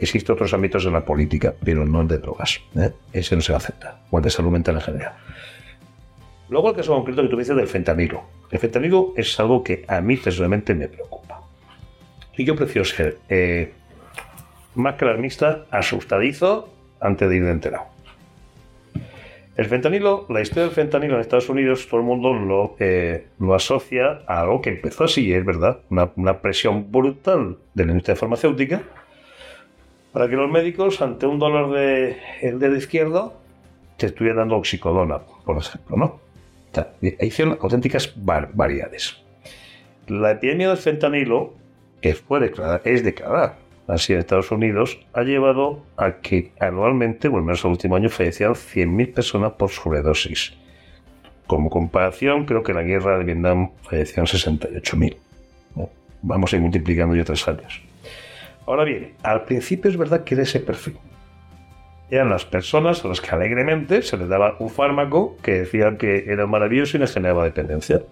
[0.01, 2.59] Existen otros ámbitos de la política, pero no el de drogas.
[2.75, 2.91] ¿eh?
[3.13, 5.13] Ese no se va a aceptar, o el de salud mental en general.
[6.49, 8.23] Luego el caso concreto que tú dices del fentanilo.
[8.51, 11.43] El fentanilo es algo que a mí personalmente me preocupa.
[12.35, 13.75] Y yo prefiero ser eh,
[14.75, 17.85] más que alarmista, asustadizo antes de ir de enterado.
[19.59, 23.55] El fentanilo, la historia del fentanilo en Estados Unidos, todo el mundo lo, eh, lo
[23.55, 28.17] asocia a algo que empezó así, es verdad, una, una presión brutal de la industria
[28.17, 28.83] farmacéutica
[30.13, 33.35] para que los médicos, ante un dolor del de, dedo izquierdo,
[33.97, 36.21] te estuvieran dando oxicodona, por ejemplo, ¿no?
[37.21, 39.17] Hicieron auténticas variedades.
[40.07, 41.55] La epidemia del fentanilo,
[42.01, 47.37] que fue declarada, es declarada así en Estados Unidos, ha llevado a que anualmente, o
[47.37, 50.55] al menos el último año, fallecieran 100.000 personas por sobredosis.
[51.47, 55.17] Como comparación, creo que en la guerra de Vietnam fallecieron 68.000.
[56.23, 57.90] Vamos a ir multiplicando ya tres años.
[58.71, 60.97] Ahora bien, al principio es verdad que era ese perfil.
[62.09, 66.27] Eran las personas a las que alegremente se les daba un fármaco que decían que
[66.29, 68.03] era maravilloso y les generaba dependencia.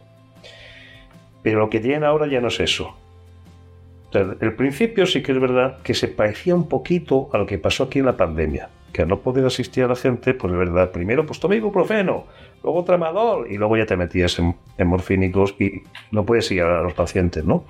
[1.44, 2.96] Pero lo que tienen ahora ya no es eso.
[4.12, 7.84] el principio sí que es verdad que se parecía un poquito a lo que pasó
[7.84, 10.90] aquí en la pandemia, que al no poder asistir a la gente, pues es verdad,
[10.90, 12.24] primero pues toma ibuprofeno,
[12.64, 14.56] luego tramadol y luego ya te metías en,
[14.88, 17.64] morfínicos y no puedes ir a los pacientes, ¿no?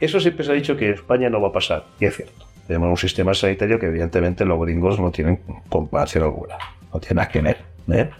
[0.00, 2.46] Eso siempre se ha dicho que en España no va a pasar, y es cierto.
[2.66, 6.56] Tenemos un sistema sanitario que evidentemente los gringos no tienen comparación alguna,
[6.92, 7.56] no tiene nada que ver.
[7.90, 8.10] ¿eh?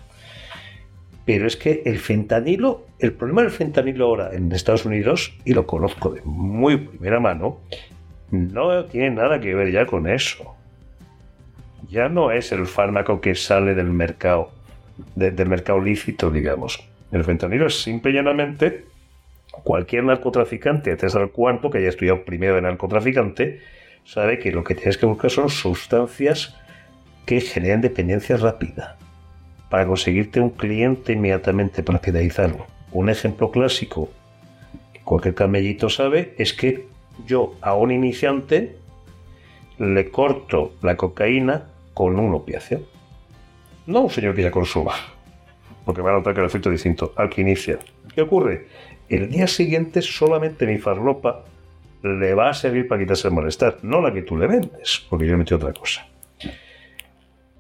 [1.27, 5.67] Pero es que el fentanilo, el problema del fentanilo ahora en Estados Unidos, y lo
[5.67, 7.59] conozco de muy primera mano,
[8.31, 10.55] no tiene nada que ver ya con eso.
[11.91, 14.51] Ya no es el fármaco que sale del mercado,
[15.15, 16.83] del mercado lícito, digamos.
[17.13, 18.87] El fentanilo es simple y llanamente
[19.63, 23.61] cualquier narcotraficante, tres al cuarto, que haya estudiado primero de narcotraficante,
[24.05, 26.57] sabe que lo que tienes que buscar son sustancias
[27.27, 28.97] que generen dependencia rápida
[29.69, 32.67] para conseguirte un cliente inmediatamente para fidelizarlo.
[32.93, 34.09] Un ejemplo clásico
[34.93, 36.87] que cualquier camellito sabe es que
[37.27, 38.77] yo a un iniciante
[39.79, 42.81] le corto la cocaína con un opiáceo.
[43.87, 44.95] No un señor que ya consuma,
[45.85, 47.79] porque va a notar que el efecto es distinto al que inicia.
[48.15, 48.67] ¿Qué ocurre?
[49.09, 51.45] El día siguiente solamente mi farlopa
[52.03, 55.27] le va a servir para quitarse el malestar, no la que tú le vendes, porque
[55.27, 56.07] yo metido otra cosa.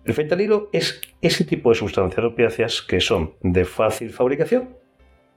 [0.05, 4.71] El fentanilo es ese tipo de sustancias opiáceas que son de fácil fabricación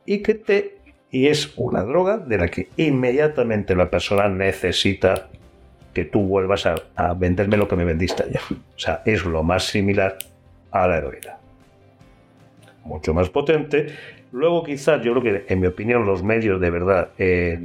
[0.05, 0.77] y que te
[1.13, 5.29] y es una droga de la que inmediatamente la persona necesita
[5.93, 8.39] que tú vuelvas a, a venderme lo que me vendiste ayer.
[8.49, 10.17] O sea, es lo más similar
[10.71, 11.37] a la heroína.
[12.85, 13.87] Mucho más potente.
[14.31, 17.59] Luego quizás, yo creo que en mi opinión los medios de verdad eh,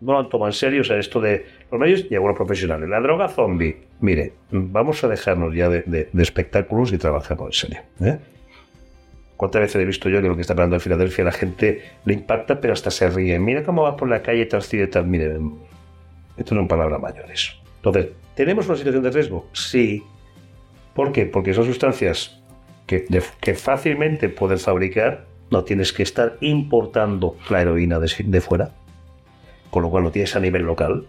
[0.00, 0.82] no lo han tomado en serio.
[0.82, 2.88] O sea, esto de los medios y algunos profesionales.
[2.88, 3.76] La droga zombie.
[4.00, 7.82] Mire, vamos a dejarnos ya de, espectáculos y trabajamos en serio.
[8.00, 8.18] ¿eh?
[9.36, 12.14] ¿Cuántas veces he visto yo que lo que está hablando en Filadelfia la gente le
[12.14, 13.38] impacta, pero hasta se ríe?
[13.38, 15.06] Mira cómo va por la calle tal y tal.
[15.06, 15.38] Mire,
[16.36, 17.56] esto no es palabras mayores.
[17.76, 19.48] Entonces, ¿tenemos una situación de riesgo?
[19.52, 20.02] Sí.
[20.94, 21.26] ¿Por qué?
[21.26, 22.37] Porque son sustancias
[22.88, 23.06] que,
[23.40, 25.26] que fácilmente puedes fabricar.
[25.52, 28.72] No tienes que estar importando la heroína de, de fuera
[29.70, 31.06] con lo cual lo tienes a nivel local,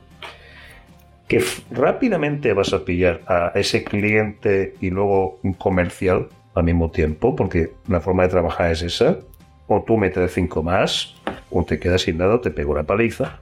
[1.28, 7.36] que rápidamente vas a pillar a ese cliente y luego un comercial al mismo tiempo,
[7.36, 9.20] porque la forma de trabajar es esa,
[9.68, 11.16] o tú metes cinco más,
[11.52, 13.40] o te quedas sin nada, te pego una paliza,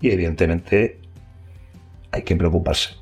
[0.00, 0.98] y evidentemente
[2.12, 2.94] hay que preocuparse.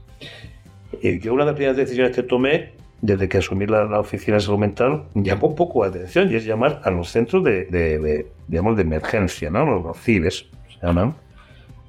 [1.02, 2.72] Yo una de las primeras decisiones que tomé
[3.04, 6.80] desde que asumí la, oficina de salud mental, llamó poco la atención y es llamar
[6.84, 9.66] a los centros de, digamos, de emergencia, ¿no?
[9.66, 10.46] los CIBES,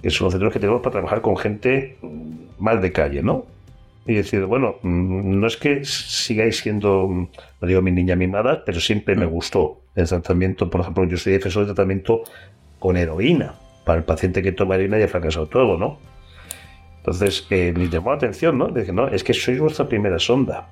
[0.01, 1.95] que son los centros que tenemos para trabajar con gente
[2.59, 3.45] mal de calle, ¿no?
[4.05, 8.81] Y decir, bueno, mm, no es que sigáis siendo, no digo mi niña mimada, pero
[8.81, 10.69] siempre me gustó el tratamiento.
[10.69, 12.23] Por ejemplo, yo soy defensor de tratamiento
[12.77, 15.97] con heroína para el paciente que toma heroína y ha fracasado todo, ¿no?
[16.97, 18.67] Entonces, eh, me llamó la atención, ¿no?
[18.67, 20.67] Dije, no, es que sois vuestra primera sonda.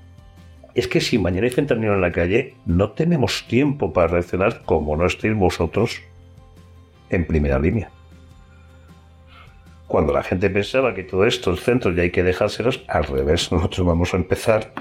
[0.75, 4.95] Es que si mañana hay fentanilo en la calle, no tenemos tiempo para reaccionar como
[4.97, 6.01] no estéis vosotros
[7.09, 7.91] en primera línea.
[9.87, 13.85] Cuando la gente pensaba que todos estos centros ya hay que dejárselos, al revés, nosotros
[13.85, 14.73] vamos a empezar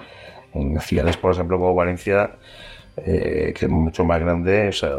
[0.55, 2.37] en ciudades, por ejemplo, como Valencia,
[2.97, 4.97] eh, que es mucho más grande, o sea,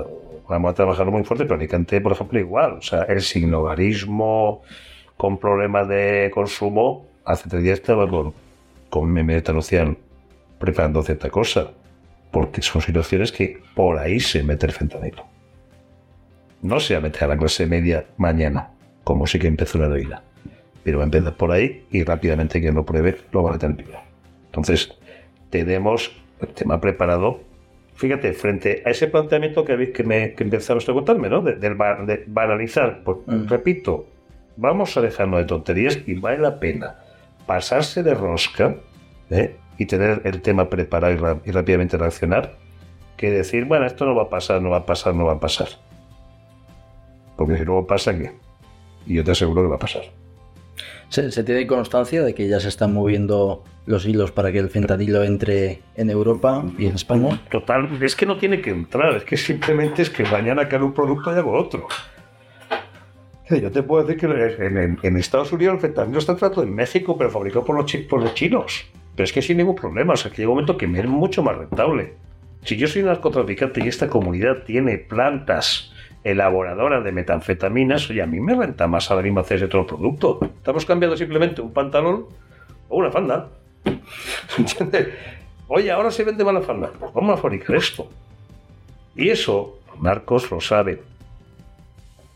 [0.48, 4.62] vamos a trabajar muy fuerte, pero Alicante, por ejemplo, igual, o sea, el signogarismo
[5.18, 8.34] con problemas de consumo, hace tres días estaba con,
[8.90, 9.24] con mi
[10.64, 11.72] preparando cierta cosa,
[12.32, 15.26] porque son situaciones que por ahí se mete el fentanilo.
[16.62, 18.70] No se va a meter a la clase media mañana
[19.04, 20.24] como sí que empezó la heroína.
[20.86, 23.86] Pero va a empezar por ahí y rápidamente quien lo pruebe lo va a tener
[24.46, 24.98] Entonces,
[25.50, 27.42] tenemos el tema preparado.
[27.96, 31.42] Fíjate, frente a ese planteamiento que, que, me, que a contarme, ¿no?
[31.42, 33.04] De, banalizar.
[33.04, 33.48] Pues, mm.
[33.48, 34.08] Repito,
[34.56, 36.96] vamos a dejarnos de tonterías y vale la pena
[37.46, 38.78] pasarse de rosca
[39.30, 39.58] ¿eh?
[39.78, 42.58] Y tener el tema preparado y, y rápidamente reaccionar
[43.18, 45.40] que decir, bueno, esto no va a pasar, no va a pasar, no va a
[45.40, 45.68] pasar.
[47.38, 48.32] Porque si luego pasa, ¿qué?
[49.06, 50.04] y yo te aseguro que va a pasar.
[51.10, 55.24] ¿Se, tiene constancia de que ya se están moviendo los hilos para que el fentanilo
[55.24, 57.40] entre en Europa y en España?
[57.52, 60.94] Total, es que no tiene que entrar, es que simplemente es que mañana cae un
[60.94, 61.88] producto y hago otro.
[63.50, 67.30] Yo te puedo decir que en, Estados Unidos el fentanilo está tratado en México, pero
[67.30, 68.86] fabricado por los, por los chinos.
[69.16, 71.06] Pero es que sin ningún problema, o sea, que llega un momento que me es
[71.06, 72.16] mucho más rentable.
[72.64, 75.92] Si yo soy narcotraficante y esta comunidad tiene plantas
[76.24, 80.40] elaboradora de metanfetaminas, oye, a mí me renta más ahora mismo hacer ese otro producto.
[80.42, 82.26] Estamos cambiando simplemente un pantalón
[82.90, 83.50] o una falda.
[84.58, 85.10] ¿Entiendes?
[85.68, 86.92] Oye, ahora se vende mala falda.
[87.14, 88.08] Vamos a fabricar esto.
[89.16, 91.02] Y eso, Marcos lo sabe.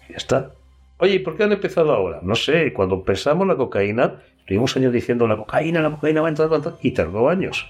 [0.09, 0.51] Ya está.
[0.97, 2.19] Oye, ¿y por qué han empezado ahora?
[2.21, 6.29] No sé, cuando empezamos la cocaína, tuvimos años diciendo la cocaína, la cocaína va a
[6.29, 6.49] entrar,
[6.81, 7.67] y tardó años.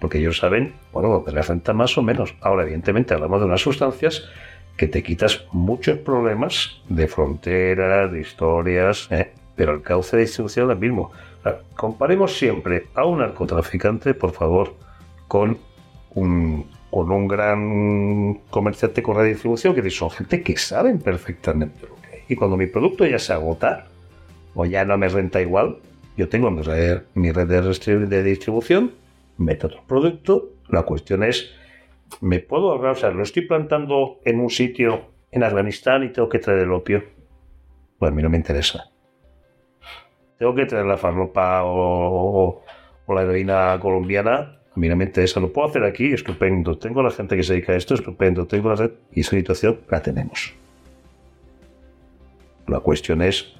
[0.00, 2.34] Porque ellos saben, bueno, que la renta más o menos.
[2.40, 4.24] Ahora, evidentemente, hablamos de unas sustancias
[4.76, 9.32] que te quitas muchos problemas de fronteras, de historias, ¿eh?
[9.54, 11.12] pero el cauce de distribución es el mismo.
[11.76, 14.74] Comparemos siempre a un narcotraficante, por favor,
[15.28, 15.58] con
[16.14, 21.86] un, con un gran comerciante con red de distribución, que son gente que saben perfectamente
[21.86, 22.22] lo que hay.
[22.28, 23.86] Y cuando mi producto ya se agota,
[24.54, 25.78] o ya no me renta igual,
[26.16, 28.92] yo tengo mi red, mi red de, distribu- de distribución,
[29.38, 31.52] meto otro producto, la cuestión es,
[32.20, 32.92] ¿me puedo ahorrar?
[32.92, 36.72] O sea, lo estoy plantando en un sitio en Afganistán y tengo que traer el
[36.72, 37.02] opio.
[37.98, 38.90] Pues a mí no me interesa.
[40.38, 41.70] Tengo que traer la farlopa o,
[42.48, 42.62] o-
[43.06, 44.58] o la heroína colombiana.
[44.74, 45.38] A mí no me interesa.
[45.40, 46.76] Lo puedo hacer aquí, estupendo.
[46.78, 48.46] Tengo la gente que se dedica a esto, estupendo.
[48.46, 50.52] Tengo la red y esa situación la tenemos.
[52.66, 53.54] La cuestión es,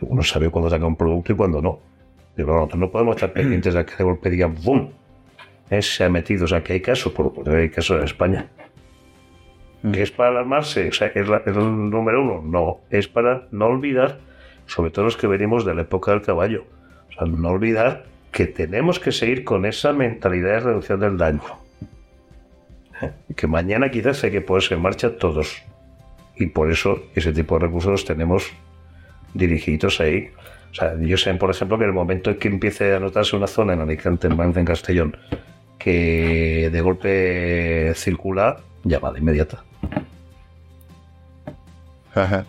[0.00, 1.78] uno sabe cuándo saca un producto y cuándo no.
[2.36, 4.90] Pero nosotros no podemos estar pendientes de que de golpe digan ¡bum!
[5.70, 6.44] Eh, se ha metido.
[6.44, 8.46] O sea, que hay casos, por por hay casos en España.
[9.92, 10.88] ¿Que es para alarmarse?
[10.88, 12.42] O sea, ¿es, la- es el número uno?
[12.42, 12.80] No.
[12.90, 14.18] Es para no olvidar,
[14.66, 16.64] sobre todo los que venimos de la época del caballo.
[17.08, 21.40] O sea, no olvidar que tenemos que seguir con esa mentalidad de reducción del daño.
[23.36, 25.62] Que mañana quizás hay que ponerse en marcha todos.
[26.36, 28.50] Y por eso ese tipo de recursos los tenemos
[29.34, 30.30] dirigidos ahí.
[30.76, 33.34] O sea, yo sé, por ejemplo, que en el momento en que empiece a notarse
[33.34, 35.16] una zona en Alicante, en Valencia, en Castellón,
[35.78, 39.64] que de golpe circula, llamada inmediata.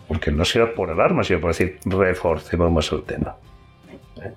[0.06, 3.36] Porque no será por alarma, sino por decir, reforcemos más el tema.
[4.22, 4.32] ¿Eh?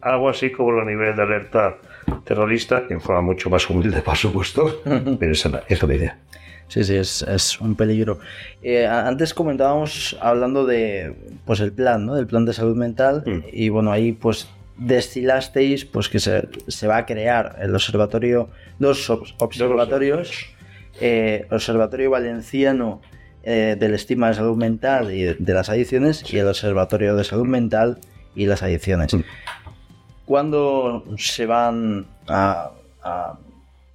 [0.00, 1.76] Algo así como a nivel de alerta
[2.22, 4.80] terrorista, en forma mucho más humilde, por supuesto,
[5.18, 6.18] pero esa es la idea.
[6.68, 8.18] Sí, sí, es, es un peligro.
[8.62, 11.14] Eh, antes comentábamos hablando de
[11.46, 12.14] pues el plan, ¿no?
[12.14, 13.22] Del plan de salud mental.
[13.26, 13.38] Mm.
[13.52, 18.48] Y bueno, ahí pues destilasteis pues que se, se va a crear el observatorio,
[18.78, 20.30] dos ob- observatorios,
[21.00, 23.00] eh, Observatorio Valenciano
[23.42, 27.24] eh, del estigma de salud mental y de, de las adicciones y el Observatorio de
[27.24, 27.98] salud mental
[28.34, 29.14] y las adicciones.
[29.14, 29.20] Mm.
[30.26, 32.70] ¿Cuándo se van a,
[33.02, 33.38] a-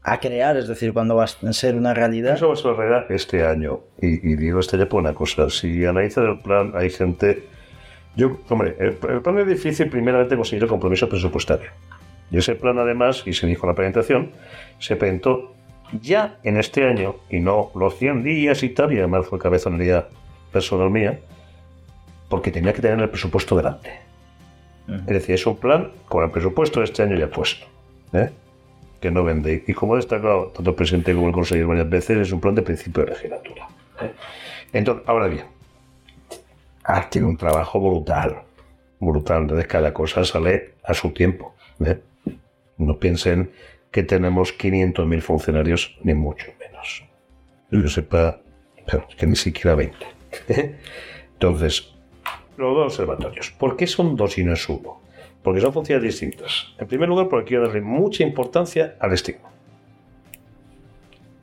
[0.03, 0.57] a crear?
[0.57, 2.35] Es decir, ¿cuándo va a ser una realidad?
[2.35, 3.79] Eso va a ser la realidad este año.
[4.01, 5.49] Y, y digo este año por una cosa.
[5.49, 7.47] Si analizas el plan, hay gente...
[8.15, 11.71] Yo, hombre, el, el plan es difícil primeramente conseguir el compromiso presupuestario.
[12.29, 14.31] Y ese plan, además, y se dijo en la presentación,
[14.79, 15.53] se presentó
[16.01, 20.07] ya en este año, y no los 100 días y tal, y además fue cabezonería
[20.51, 21.19] personal mía,
[22.29, 23.91] porque tenía que tener el presupuesto delante.
[24.87, 27.65] Es decir, es un plan con el presupuesto de este año ya puesto.
[28.13, 28.31] ¿eh?
[29.03, 29.65] Que no vende.
[29.67, 32.55] Y como he destacado tanto el presidente como el consejero varias veces, es un plan
[32.55, 33.67] de principio de legislatura.
[34.01, 34.13] ¿eh?
[34.71, 35.43] Entonces, ahora bien,
[36.85, 38.43] ah, tiene un trabajo brutal,
[39.01, 39.41] brutal.
[39.41, 41.53] Entonces, cada cosa sale a su tiempo.
[41.85, 41.99] ¿eh?
[42.77, 43.51] No piensen
[43.91, 47.03] que tenemos 500.000 funcionarios, ni mucho menos.
[47.71, 48.39] Yo sepa,
[48.85, 49.97] pero es que ni siquiera 20.
[50.47, 50.79] ¿eh?
[51.33, 51.93] Entonces,
[52.55, 53.51] los dos observatorios.
[53.51, 55.02] ¿Por qué son dos y no es uno?
[55.43, 56.73] Porque son funciones distintas.
[56.79, 59.49] En primer lugar, porque quiero darle mucha importancia al estigma.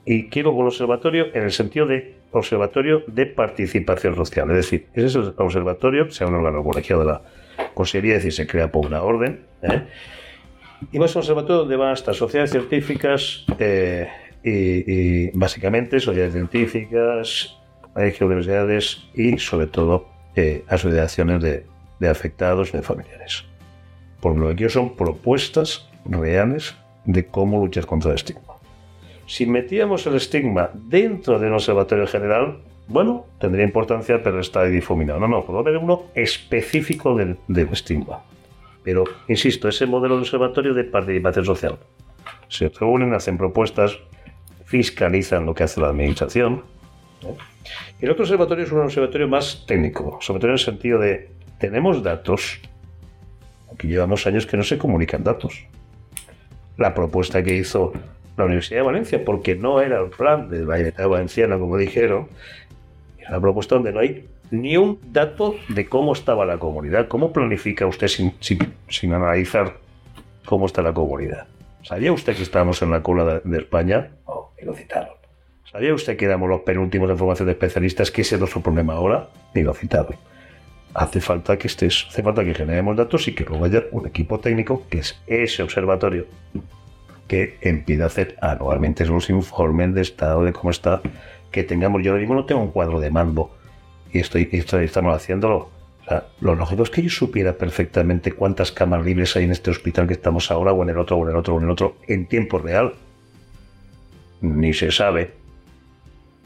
[0.04, 4.48] Y quiero un observatorio en el sentido de observatorio de participación social.
[4.50, 7.22] Es decir, ese es el observatorio, sea un órgano colegiado de la
[7.74, 9.40] Consejería, es decir, se crea por una orden.
[9.62, 9.82] ¿eh?
[10.92, 14.08] Y va a ser un observatorio donde van a estar sociedades científicas eh,
[14.42, 17.56] y, y básicamente sociedades científicas,
[18.20, 21.66] universidades y sobre todo eh, asociaciones de,
[21.98, 23.44] de afectados y de familiares.
[24.20, 28.54] Por lo que quiero son propuestas reales de cómo luchar contra el estigma.
[29.26, 32.58] Si metíamos el estigma dentro de un observatorio general,
[32.88, 35.20] bueno, tendría importancia, pero está difuminado.
[35.20, 38.24] No, no, puedo haber uno específico del, del estigma.
[38.82, 41.78] Pero, insisto, ese modelo de observatorio de participación social.
[42.48, 43.96] Se reúnen, hacen propuestas,
[44.64, 46.64] fiscalizan lo que hace la administración.
[48.00, 52.02] Y el otro observatorio es un observatorio más técnico, observatorio en el sentido de, tenemos
[52.02, 52.60] datos,
[53.80, 55.64] aquí llevamos años que no se comunican datos.
[56.76, 57.92] La propuesta que hizo
[58.36, 62.28] la Universidad de Valencia, porque no era el plan de la Universidad Valenciana, como dijeron,
[63.18, 67.08] era una propuesta donde no hay ni un dato de cómo estaba la comunidad.
[67.08, 69.74] ¿Cómo planifica usted sin, sin, analizar
[70.44, 71.46] cómo está la comunidad?
[71.82, 74.10] ¿Sabía usted que estábamos en la cola de, España?
[74.26, 75.14] Oh, y lo citaron.
[75.70, 78.10] ¿Sabía usted que éramos los penúltimos en formación de especialistas?
[78.10, 79.28] Que ese es nuestro problema ahora?
[79.54, 80.16] Ni lo citaron.
[80.92, 84.40] Hace falta que estés, hace falta que generemos datos y que luego haya un equipo
[84.40, 86.26] técnico que es ese observatorio
[87.30, 91.00] que empiece a hacer anualmente los informes de estado de cómo está,
[91.52, 93.52] que tengamos, yo ahora mismo no tengo un cuadro de mando
[94.12, 95.70] y estoy, estamos haciéndolo.
[96.02, 99.70] O sea, lo lógico es que yo supiera perfectamente cuántas camas libres hay en este
[99.70, 101.70] hospital que estamos ahora, o en el otro, o en el otro, o en el
[101.70, 102.94] otro, en tiempo real.
[104.40, 105.30] Ni se sabe.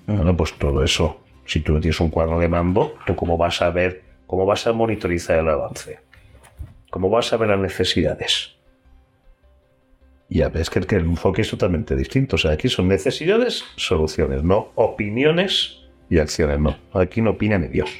[0.06, 1.18] Bueno, pues todo eso.
[1.46, 4.03] Si tú no tienes un cuadro de mando, ¿tú cómo vas a ver,
[4.34, 6.00] cómo vas a monitorizar el avance?
[6.90, 8.56] ¿Cómo vas a ver las necesidades?
[10.28, 12.34] Ya ves que, que el enfoque es totalmente distinto.
[12.34, 16.58] O sea, aquí son necesidades, soluciones, no opiniones y acciones.
[16.58, 17.90] No, aquí no opina ni Dios.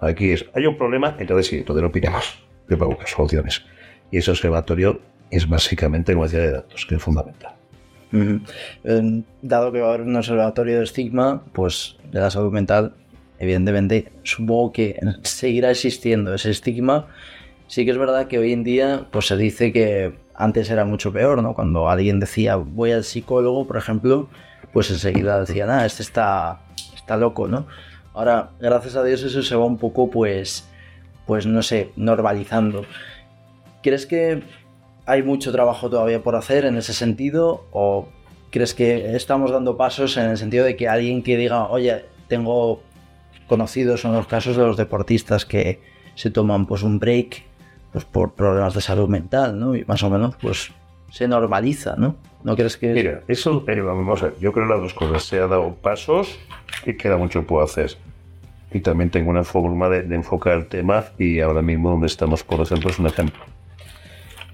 [0.00, 2.44] Aquí es, hay un problema, entonces sí, entonces no opinamos.
[2.68, 3.64] Que para buscar soluciones.
[4.10, 5.00] Y ese observatorio
[5.30, 7.54] es básicamente como de datos, que es fundamental.
[9.42, 12.94] Dado que va a haber un observatorio de estigma, pues de la salud mental,
[13.42, 17.08] evidentemente, supongo que seguirá existiendo ese estigma.
[17.66, 21.12] Sí que es verdad que hoy en día, pues se dice que antes era mucho
[21.12, 21.52] peor, ¿no?
[21.52, 24.28] Cuando alguien decía voy al psicólogo, por ejemplo,
[24.72, 26.60] pues enseguida decían, ah, este está,
[26.94, 27.66] está loco, ¿no?
[28.14, 30.68] Ahora, gracias a Dios, eso se va un poco, pues,
[31.26, 32.84] pues no sé, normalizando.
[33.82, 34.44] ¿Crees que
[35.04, 37.66] hay mucho trabajo todavía por hacer en ese sentido?
[37.72, 38.06] ¿O
[38.52, 42.82] crees que estamos dando pasos en el sentido de que alguien que diga, oye, tengo
[43.52, 45.78] conocidos son los casos de los deportistas que
[46.14, 47.42] se toman pues un break
[47.92, 49.76] pues por problemas de salud mental, ¿no?
[49.76, 50.72] Y más o menos pues
[51.10, 52.16] se normaliza, ¿no?
[52.44, 52.94] ¿No crees que...?
[52.94, 55.24] Mira, eso, vamos a ver, yo creo las dos cosas.
[55.24, 56.38] Se ha dado pasos
[56.86, 57.98] y queda mucho por hacer.
[58.72, 62.62] Y también tengo una forma de, enfocar el tema y ahora mismo donde estamos, por
[62.62, 63.44] ejemplo, es un ejemplo.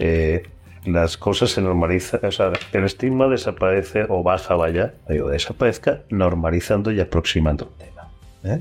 [0.00, 0.42] Eh,
[0.86, 6.90] las cosas se normalizan, o sea, el estigma desaparece o baja, vaya, o desaparezca, normalizando
[6.90, 8.08] y aproximando el tema.
[8.42, 8.60] ¿eh?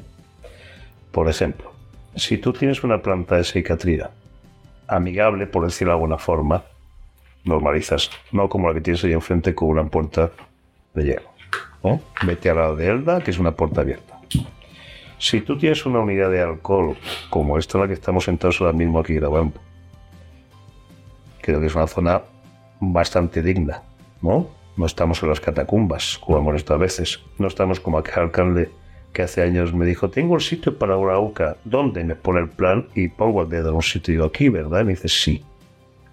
[1.11, 1.71] Por ejemplo,
[2.15, 4.11] si tú tienes una planta de psiquiatría
[4.87, 6.63] amigable, por decirlo de alguna forma,
[7.43, 10.31] normalizas, no como la que tienes ahí enfrente con una puerta
[10.93, 11.29] de hierro.
[11.83, 12.01] ¿no?
[12.23, 14.19] Vete a la de Elda, que es una puerta abierta.
[15.19, 16.95] Si tú tienes una unidad de alcohol,
[17.29, 19.59] como esta en la que estamos sentados ahora mismo aquí grabando,
[21.41, 22.21] creo que es una zona
[22.79, 23.81] bastante digna,
[24.21, 24.47] ¿no?
[24.75, 27.19] No estamos en las catacumbas, como hemos estado a veces.
[27.39, 28.69] No estamos como aquel alcalde
[29.13, 32.03] que hace años me dijo, tengo un sitio para una UCA, ¿dónde?
[32.03, 34.81] Me pone el plan y pongo el dedo en un sitio y digo, aquí, ¿verdad?
[34.81, 35.43] Y me dice, sí,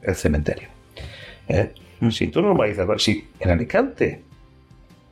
[0.03, 0.69] el cementerio.
[1.49, 1.73] ¿Eh?
[2.11, 4.23] Si tú normalizas, si en Alicante,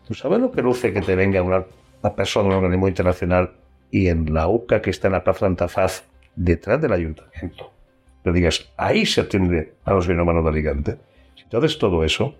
[0.06, 1.64] ¿tú sabes lo que luce que te venga una,
[2.14, 3.52] persona de un organismo internacional
[3.90, 6.04] y en la UCA que está en la Plaza Antafaz,
[6.34, 7.70] detrás del ayuntamiento,
[8.24, 10.96] le digas, ahí se atiende a los humanos de Alicante?
[11.42, 12.34] Entonces todo eso,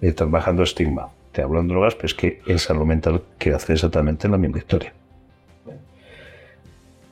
[0.00, 1.08] estás bajando estigma.
[1.32, 4.58] Te hablo en drogas, pero es que el salud mental quiere hacer exactamente la misma
[4.58, 4.92] historia.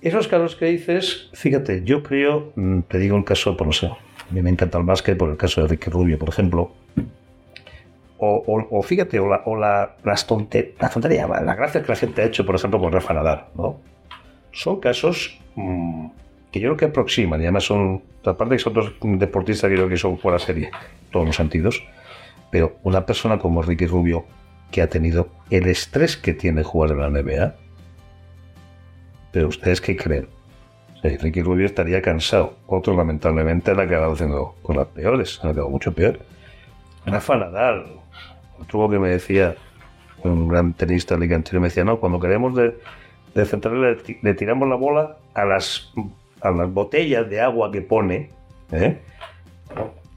[0.01, 3.87] Esos casos que dices, fíjate, yo creo, mm, te digo el caso, por no sé,
[3.87, 6.73] a mí me encanta el básquet por el caso de Ricky Rubio, por ejemplo.
[8.21, 10.29] O, fíjate, o, la, o la, las
[10.81, 13.81] la tontería, la gracia que la gente ha hecho, por ejemplo, con Rafa Nadal, ¿no?
[14.51, 16.09] Son casos mm,
[16.51, 19.89] que yo creo que aproximan, y además son, aparte que son dos deportistas que creo
[19.89, 20.71] que son fuera serie,
[21.13, 21.85] todos los sentidos,
[22.51, 24.25] pero una persona como Ricky Rubio,
[24.71, 27.55] que ha tenido el estrés que tiene jugar en la NBA,
[29.33, 30.29] pero ustedes qué creen?
[31.03, 32.57] Ricky Rubio estaría cansado.
[32.67, 36.19] Otro, lamentablemente, han acabado haciendo las peores, han acabado mucho peor.
[37.07, 37.87] Rafa Nadal,
[38.61, 39.55] otro que me decía,
[40.25, 42.77] un gran tenista ligantino, me decía, no, cuando queremos de,
[43.35, 45.93] de le, tiramos la bola a las,
[46.41, 48.31] a las botellas de agua que pone,
[48.73, 48.99] ¿eh?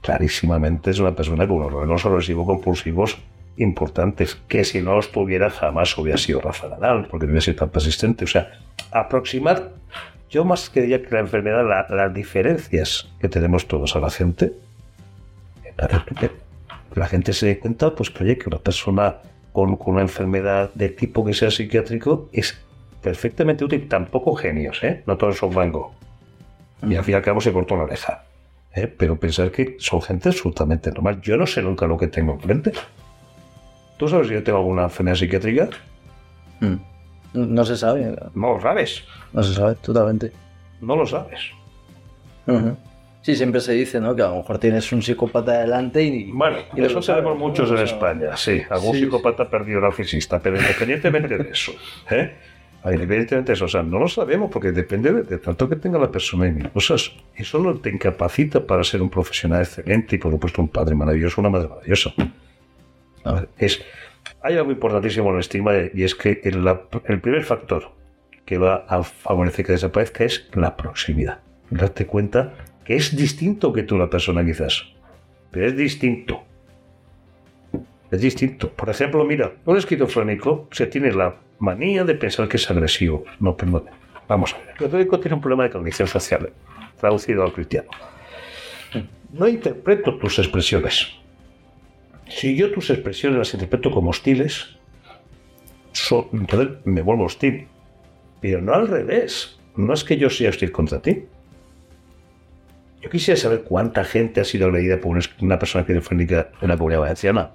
[0.02, 3.18] Clarísimamente es una persona con unos problemas agresivos compulsivos
[3.56, 7.56] importantes, que si no los tuviera jamás hubiera sido Rafa Nadal, porque no hubiera sido
[7.56, 8.24] tan persistente.
[8.24, 8.50] O sea,
[8.90, 9.72] aproximar
[10.32, 14.54] yo más que diría que la enfermedad, las diferencias que tenemos todos a la gente,
[15.76, 16.30] para que
[16.94, 19.16] la gente se dé cuenta, pues que oye, que una persona
[19.52, 22.58] con, una enfermedad de tipo que sea psiquiátrico es
[23.02, 25.02] perfectamente útil, tampoco genios, ¿eh?
[25.06, 25.70] No todos son Van
[26.82, 28.24] Y al fin y al cabo se cortó una oreja.
[28.74, 28.86] ¿Eh?
[28.86, 31.20] Pero pensar que son gente absolutamente normal.
[31.20, 32.72] Yo no sé nunca lo que tengo enfrente.
[33.96, 35.70] ¿Tú sabes si yo tengo alguna enfermedad psiquiátrica?
[36.60, 36.76] Mm.
[37.34, 38.16] No se sabe.
[38.34, 39.04] No lo sabes.
[39.32, 40.32] No se sabe, totalmente.
[40.80, 41.40] No lo sabes.
[43.22, 44.16] Sí, siempre se dice, ¿no?
[44.16, 46.30] Que a lo mejor tienes un psicópata delante y...
[46.32, 48.62] Bueno, y eso sabemos muchos en España, sí.
[48.68, 51.72] Algún psicópata perdió el narcisista, pero independientemente de eso,
[52.10, 52.34] ¿eh?
[52.84, 56.10] Independientemente de eso, o sea, no lo sabemos porque depende de, tanto que tenga la
[56.10, 57.12] persona y cosas.
[57.36, 61.40] Eso no te incapacita para ser un profesional excelente y, por supuesto, un padre maravilloso,
[61.40, 62.12] una madre maravillosa.
[63.56, 63.84] Es
[64.42, 67.92] hay algo importantísimo en el estigma y es que el, primer factor
[68.44, 71.40] que va a favorecer que desaparezca es la proximidad.
[71.70, 72.54] Darte cuenta
[72.84, 74.84] que es distinto que tú la persona quizás,
[75.50, 76.42] pero es distinto.
[78.10, 78.70] Es distinto.
[78.70, 83.24] Por ejemplo, mira, un esquizofrénico se tiene la manía de pensar que es agresivo.
[83.38, 83.84] No, perdón.
[84.26, 84.70] Vamos a ver.
[84.70, 86.52] El católico tiene un problema de cognición social,
[87.00, 87.88] traducido al cristiano.
[89.32, 91.08] No interpreto tus expresiones.
[92.28, 94.76] Si yo tus expresiones las interpreto como hostiles,
[96.32, 97.68] entonces me vuelvo hostil.
[98.40, 99.56] Pero no al revés.
[99.76, 101.24] No es que yo sea hostil contra ti.
[103.00, 107.00] Yo quisiera saber cuánta gente ha sido agredida por una persona esquizofrénica en la comunidad
[107.02, 107.52] valenciana.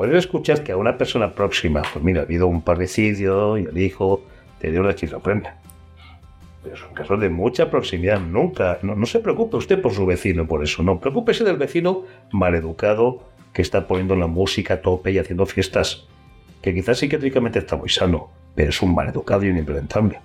[0.00, 3.76] Puedes escuchar que a una persona próxima, pues mira, ha habido un parricidio y el
[3.76, 4.22] hijo
[4.58, 5.56] te dio una esquizofrenia.
[6.62, 8.18] Pero son casos de mucha proximidad.
[8.18, 10.82] Nunca, no, se preocupe usted por su vecino por eso.
[10.82, 16.06] No, preocúpese del vecino maleducado que está poniendo la música a tope y haciendo fiestas.
[16.62, 20.18] Que quizás psiquiátricamente está muy sano, pero es un maleducado y un implantable.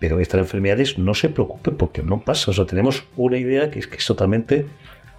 [0.00, 2.50] Pero estas enfermedades no se preocupe porque no pasa.
[2.50, 4.66] O sea, tenemos una idea que es, que es totalmente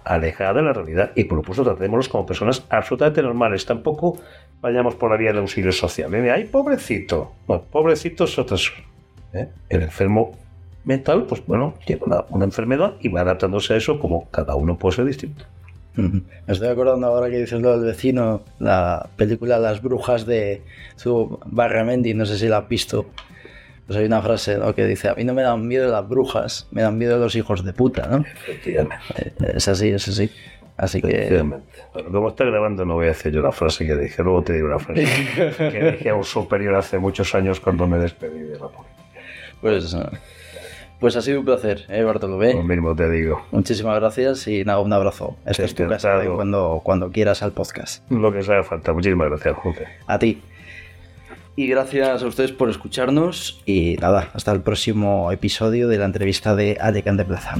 [0.04, 3.66] alejada de la realidad y por supuesto tratémoslos como personas absolutamente normales.
[3.66, 4.18] Tampoco
[4.60, 6.14] vayamos por la vía del auxilio social.
[6.14, 6.30] ¿eh?
[6.30, 7.32] ¡Ay, pobrecito!
[7.70, 8.56] Pobrecito es otra
[9.32, 9.48] ¿eh?
[9.68, 10.32] El enfermo
[10.84, 14.96] mental, pues bueno, tiene una, enfermedad y va adaptándose a eso como cada uno puede
[14.96, 15.44] ser distinto.
[15.94, 20.62] Me estoy acordando ahora que dices lo vecino, la película Las Brujas de
[20.96, 23.06] su Barramendi, no sé si la has visto.
[23.92, 26.80] Pues hay una frase que dice, a mí no me dan miedo las brujas, me
[26.80, 28.24] dan miedo los hijos de puta, ¿no?
[28.24, 28.96] Efectivamente.
[29.18, 30.30] Eh, es así, es así.
[30.78, 31.42] Así que...
[31.92, 34.54] Bueno, como está grabando no voy a decir yo la frase que dije, luego te
[34.54, 35.04] digo una frase
[35.58, 39.02] que dije a un superior hace muchos años cuando me despedí de la política.
[39.60, 39.94] Pues,
[40.98, 42.54] pues ha sido un placer, ¿eh, Bartolomé?
[42.54, 43.44] Lo mismo te digo.
[43.50, 45.36] Muchísimas gracias y nada, un abrazo.
[45.44, 48.10] Esta es tu casa cuando, cuando quieras al podcast.
[48.10, 48.94] Lo que sea falta.
[48.94, 49.86] Muchísimas gracias, José.
[50.06, 50.40] A ti.
[51.54, 56.56] Y gracias a ustedes por escucharnos y nada, hasta el próximo episodio de la entrevista
[56.56, 57.56] de Alicante Plaza.